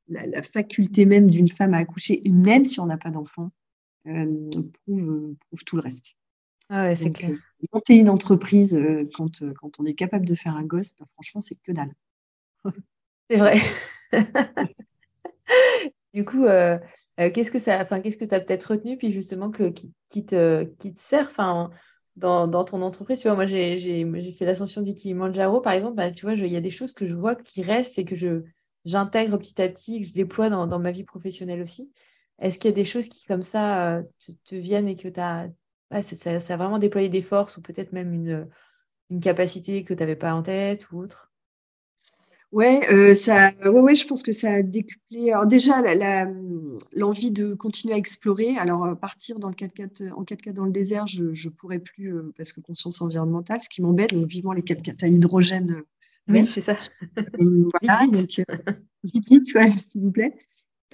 [0.08, 3.52] la, la, faculté même d'une femme à accoucher, même si on n'a pas d'enfant,
[4.06, 6.16] prouve, prouve tout le reste.
[6.70, 7.32] Ah ouais, c'est clair.
[7.32, 10.94] Euh, monter une entreprise euh, quand, euh, quand on est capable de faire un gosse,
[11.00, 11.94] bah, franchement, c'est que dalle.
[13.30, 13.58] c'est vrai.
[16.14, 16.46] du coup,
[17.18, 20.26] qu'est-ce que ça, enfin, qu'est-ce que tu as peut-être retenu, puis justement que qui, qui
[20.26, 21.70] te, qui te sert, enfin,
[22.18, 23.20] dans, dans, ton entreprise?
[23.20, 25.96] Tu vois, moi, j'ai, j'ai, fait l'ascension du Kilimanjaro, par exemple.
[25.96, 28.16] Bah, tu vois, il y a des choses que je vois qui restent et que
[28.16, 28.44] je
[28.84, 31.92] j'intègre petit à petit, que je déploie dans, dans ma vie professionnelle aussi.
[32.40, 35.20] Est-ce qu'il y a des choses qui, comme ça, te, te viennent et que tu
[35.20, 35.50] as
[35.92, 38.48] ça, a vraiment déployé des forces ou peut-être même une,
[39.10, 41.32] une capacité que tu n'avais pas en tête ou autre
[42.54, 45.32] Ouais, euh, ça, ouais, ouais, je pense que ça a décuplé.
[45.32, 45.84] Alors déjà,
[46.94, 48.58] l'envie de continuer à explorer.
[48.58, 52.16] Alors euh, partir dans le 4x4, en 4x4 dans le désert, je ne pourrais plus
[52.16, 54.14] euh, parce que conscience environnementale, ce qui m'embête.
[54.14, 55.84] Donc vivement les 4x4 à hydrogène.
[56.30, 56.78] oui, c'est ça.
[57.38, 58.42] voilà, vite,
[59.04, 59.30] vite.
[59.30, 60.34] vite, ouais, s'il vous plaît.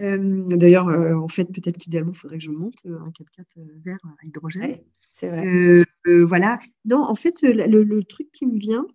[0.02, 3.46] Euh, d'ailleurs, euh, en fait, peut-être qu'idéalement, il faudrait que je monte euh, un 4x4
[3.84, 4.80] vert à hydrogène.
[5.14, 5.86] c'est vrai.
[6.24, 6.60] voilà.
[6.86, 8.88] Non, en fait, le, truc qui me vient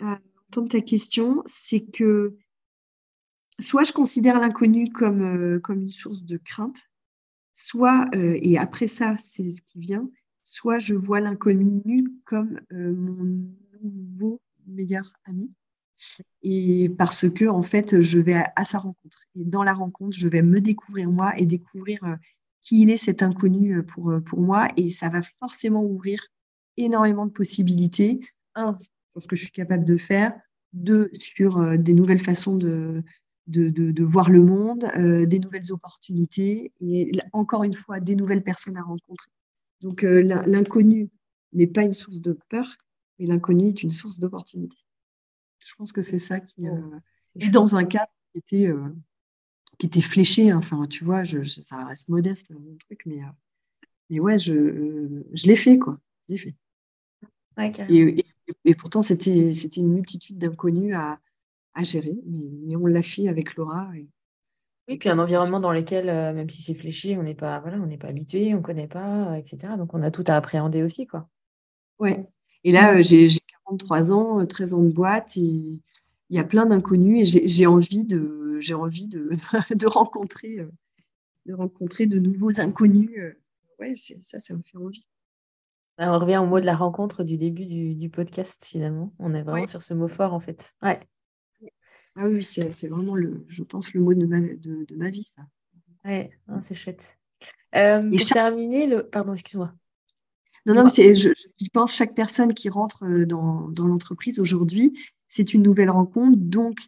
[0.00, 2.36] à entendre ta question, c'est que
[3.58, 6.88] soit je considère l'inconnu comme, comme une source de crainte,
[7.52, 10.08] soit, et après ça, c'est ce qui vient,
[10.42, 13.46] soit je vois l'inconnu comme mon
[13.82, 15.50] nouveau meilleur ami.
[16.42, 19.22] Et parce que, en fait, je vais à, sa rencontre.
[19.34, 22.00] Et dans la rencontre, je vais me découvrir moi et découvrir
[22.60, 24.68] qui il est, cet inconnu pour, pour moi.
[24.76, 26.26] Et ça va forcément ouvrir
[26.76, 28.20] énormément de possibilités.
[28.54, 28.78] Un,
[29.12, 30.34] sur ce que je suis capable de faire.
[30.72, 33.02] Deux, sur des nouvelles façons de,
[33.46, 38.76] de, de, voir le monde, des nouvelles opportunités et encore une fois, des nouvelles personnes
[38.76, 39.30] à rencontrer.
[39.80, 41.10] Donc, l'inconnu
[41.52, 42.76] n'est pas une source de peur,
[43.18, 44.76] mais l'inconnu est une source d'opportunité.
[45.64, 46.66] Je pense que c'est ça qui
[47.40, 48.70] est dans un cadre qui était,
[49.78, 50.50] qui était fléché.
[50.50, 50.58] Hein.
[50.58, 53.20] Enfin, tu vois, je, ça reste modeste mon truc, mais,
[54.10, 55.98] mais ouais, je, je l'ai fait, quoi.
[56.28, 56.54] Je l'ai fait.
[57.88, 58.24] et,
[58.64, 61.18] et, pourtant, c'était une multitude d'inconnus à,
[61.74, 63.88] à, gérer, mais, on l'a fait avec Laura.
[64.86, 67.86] Oui, puis un environnement dans lequel, même si c'est fléché, on n'est pas, voilà, on
[67.86, 69.74] n'est pas habitué, on ne connaît pas, etc.
[69.78, 71.28] Donc, on a tout à appréhender aussi, quoi.
[71.98, 72.28] Ouais.
[72.64, 73.28] Et là, j'ai
[73.66, 75.80] 43 ans, 13 ans de boîte, et il
[76.30, 79.30] y a plein d'inconnus, et j'ai envie de, envie de,
[79.74, 80.66] de rencontrer,
[81.46, 83.10] de rencontrer de nouveaux inconnus.
[83.78, 85.06] Ouais, ça, ça me fait envie.
[85.98, 89.12] on revient au mot de la rencontre du début du, du podcast, finalement.
[89.18, 90.74] On est vraiment sur ce mot fort, en fait.
[90.82, 91.00] Ouais.
[92.16, 95.24] Ah oui, c'est vraiment, le, je pense, le mot de ma, de, de ma vie,
[95.24, 95.42] ça.
[96.04, 96.30] Ouais,
[96.62, 97.16] c'est chouette.
[97.74, 99.02] Euh, pour terminer, le...
[99.02, 99.74] pardon, excuse-moi.
[100.66, 104.98] Non, non, mais je, je pense, chaque personne qui rentre euh, dans, dans l'entreprise aujourd'hui,
[105.28, 106.78] c'est une nouvelle rencontre, donc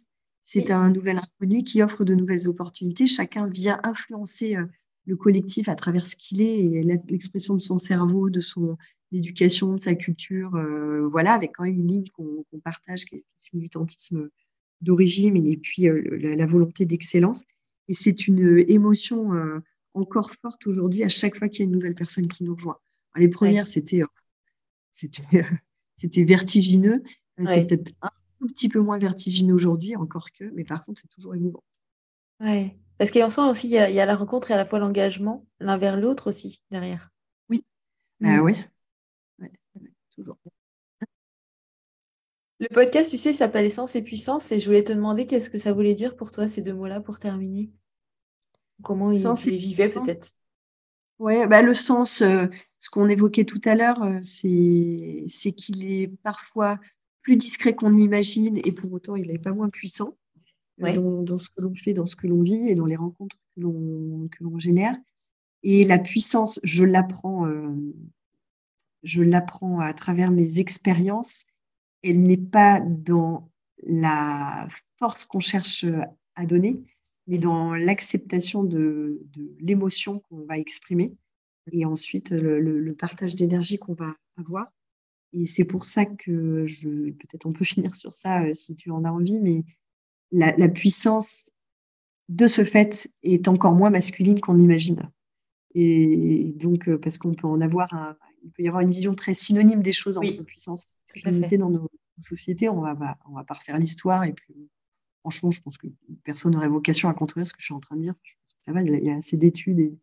[0.43, 3.05] c'est un nouvel inconnu qui offre de nouvelles opportunités.
[3.05, 4.65] Chacun vient influencer euh,
[5.05, 8.77] le collectif à travers ce qu'il est et l'expression de son cerveau, de son
[9.13, 10.51] éducation, de sa culture,
[11.09, 14.29] voilà, avec quand même une ligne qu'on partage, qui est ce militantisme
[14.81, 17.43] d'origine et puis euh, la, volonté d'excellence.
[17.87, 19.59] Et c'est une euh, émotion euh,
[19.93, 22.77] encore forte aujourd'hui à chaque fois qu'il y a une nouvelle personne qui nous rejoint.
[23.17, 24.01] Les premières, c'était
[25.95, 27.03] c'était vertigineux.
[27.45, 28.09] C'est peut-être un
[28.39, 31.63] tout petit peu moins vertigineux aujourd'hui, encore que, mais par contre, c'est toujours émouvant.
[32.39, 32.75] Ouais.
[32.97, 35.77] Parce qu'en soi aussi, il y, a, la rencontre et à la fois l'engagement, l'un
[35.77, 37.11] vers l'autre aussi, derrière.
[37.49, 37.63] Oui.
[38.23, 38.55] Ah, oui.
[39.39, 39.51] Ouais,
[40.15, 40.37] toujours.
[42.59, 45.59] Le podcast, tu sais, s'appelle Essence et Puissance et je voulais te demander qu'est-ce que
[45.59, 47.69] ça voulait dire pour toi, ces deux mots-là, pour terminer?
[48.83, 50.31] Comment ils, les vivaient peut-être?
[51.19, 52.47] Oui, bah, le sens, euh,
[52.79, 56.79] ce qu'on évoquait tout à l'heure, euh, c'est qu'il est parfois
[57.21, 60.17] plus discret qu'on l'imagine et pour autant, il n'est pas moins puissant
[60.83, 63.37] euh, dans, ce que l'on fait, dans ce que l'on vit et dans les rencontres
[63.55, 63.61] que
[64.43, 64.95] l'on génère.
[65.63, 67.47] Et la puissance, je l'apprends
[69.03, 71.45] je l'apprends à travers mes expériences.
[72.03, 73.49] Elle n'est pas dans
[73.83, 74.67] la
[74.97, 75.85] force qu'on cherche
[76.35, 76.81] à donner,
[77.27, 79.21] mais dans l'acceptation de,
[79.59, 81.15] l'émotion qu'on va exprimer
[81.71, 84.67] et ensuite le, partage d'énergie qu'on va avoir.
[85.33, 88.91] Et c'est pour ça que je, peut-être on peut finir sur ça euh, si tu
[88.91, 89.63] en as envie, mais
[90.31, 91.51] la, la puissance
[92.29, 95.09] de ce fait est encore moins masculine qu'on imagine.
[95.73, 99.13] Et donc, euh, parce qu'on peut en avoir un, il peut y avoir une vision
[99.15, 101.87] très synonyme des choses entre puissance et masculinité dans nos,
[102.19, 102.67] sociétés.
[102.67, 104.23] On va, va, on va pas refaire l'histoire.
[104.23, 104.55] Et puis,
[105.21, 105.87] franchement, je pense que
[106.23, 108.15] personne n'aurait vocation à contredire ce que je suis en train de dire.
[108.23, 109.99] Je pense que ça va, il y a assez d'études et,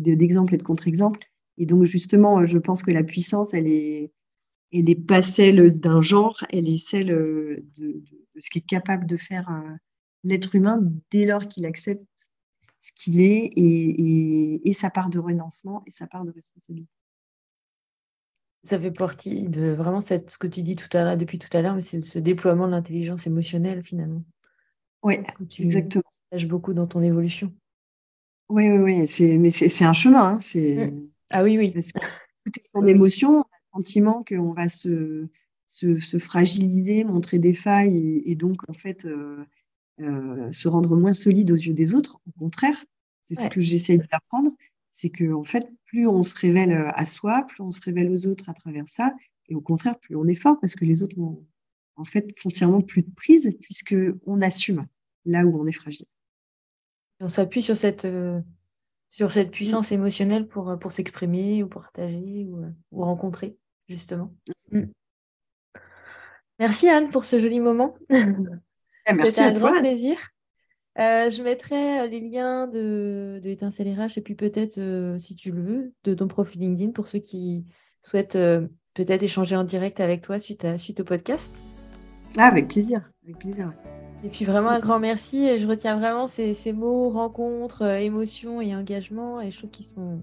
[0.00, 1.26] d'exemples et de contre-exemples.
[1.58, 4.12] Et donc, justement, je pense que la puissance, elle est,
[4.72, 8.02] elle est pas celle d'un genre, elle est celle de, de,
[8.38, 9.74] ce qui est capable de faire euh,
[10.24, 10.80] l'être humain
[11.10, 12.04] dès lors qu'il accepte
[12.78, 16.92] ce qu'il est et, et, sa part de renoncement et sa part de responsabilité
[18.66, 21.54] ça fait partie de vraiment cette, ce que tu dis tout à l'heure, depuis tout
[21.56, 24.24] à l'heure, mais c'est ce déploiement de l'intelligence émotionnelle finalement.
[25.02, 25.20] Oui,
[25.60, 26.02] exactement.
[26.36, 27.54] Tu beaucoup dans ton évolution.
[28.48, 29.06] Oui, oui, oui.
[29.06, 30.34] C'est, mais c'est, un chemin.
[30.34, 30.90] Hein, c'est...
[30.90, 31.08] Mm.
[31.30, 31.70] Ah oui, oui.
[31.72, 35.26] Parce que tout est son émotion, on a le sentiment qu'on va se,
[35.66, 39.44] se, fragiliser, montrer des failles et, donc en fait euh,
[40.00, 42.20] euh, se rendre moins solide aux yeux des autres.
[42.28, 42.84] Au contraire,
[43.22, 44.52] c'est ce que j'essaie d'apprendre
[44.96, 48.10] c'est que en fait, plus on se révèle euh, à soi, plus on se révèle
[48.10, 49.14] aux autres à travers ça,
[49.48, 51.46] et au contraire, plus on est fort parce que les autres ont
[51.96, 53.94] en fait foncièrement plus de prise puisque
[54.24, 54.86] on assume
[55.26, 56.06] là où on est fragile.
[57.20, 58.40] On s'appuie sur cette euh,
[59.08, 62.48] sur cette puissance émotionnelle pour, euh, pour s'exprimer ou partager
[62.90, 63.56] ou, rencontrer
[63.88, 64.32] justement.
[64.72, 64.84] Mm.
[66.58, 67.96] Merci Anne pour ce joli moment.
[69.08, 69.70] Eh, merci à un toi.
[69.70, 70.18] grand plaisir.
[70.98, 75.34] Euh, je mettrai euh, les liens de, de Étincelle RH et puis peut-être, euh, si
[75.34, 77.66] tu le veux, de ton profil LinkedIn pour ceux qui
[78.02, 78.38] souhaitent
[78.94, 81.54] peut-être échanger en direct avec toi suite, à, suite au podcast.
[82.38, 83.10] Ah, avec plaisir.
[83.24, 83.72] Avec plaisir.
[84.26, 85.46] Et puis vraiment un grand merci.
[85.46, 89.40] Et je retiens vraiment ces, ces mots, rencontres, euh, émotions et engagement.
[89.40, 90.18] Et je trouve qu'ils sont,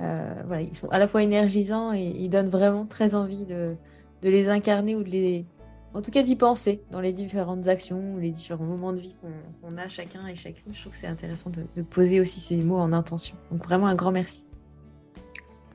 [0.00, 3.76] euh, voilà, ils sont à la fois énergisants et ils donnent vraiment très envie de,
[4.20, 5.46] de les incarner ou de les,
[5.94, 9.16] en tout cas d'y penser dans les différentes actions, les différents moments de vie
[9.62, 10.74] qu'on a chacun et chacune.
[10.74, 13.38] Je trouve que c'est intéressant de, de, poser aussi ces mots en intention.
[13.50, 14.46] Donc vraiment un grand merci.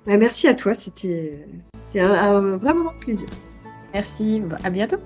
[0.06, 1.47] Bah, merci à toi, c'était
[1.95, 3.28] un, vraiment un plaisir.
[3.91, 5.00] Merci, à bientôt.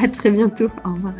[0.00, 1.14] À très bientôt, au revoir.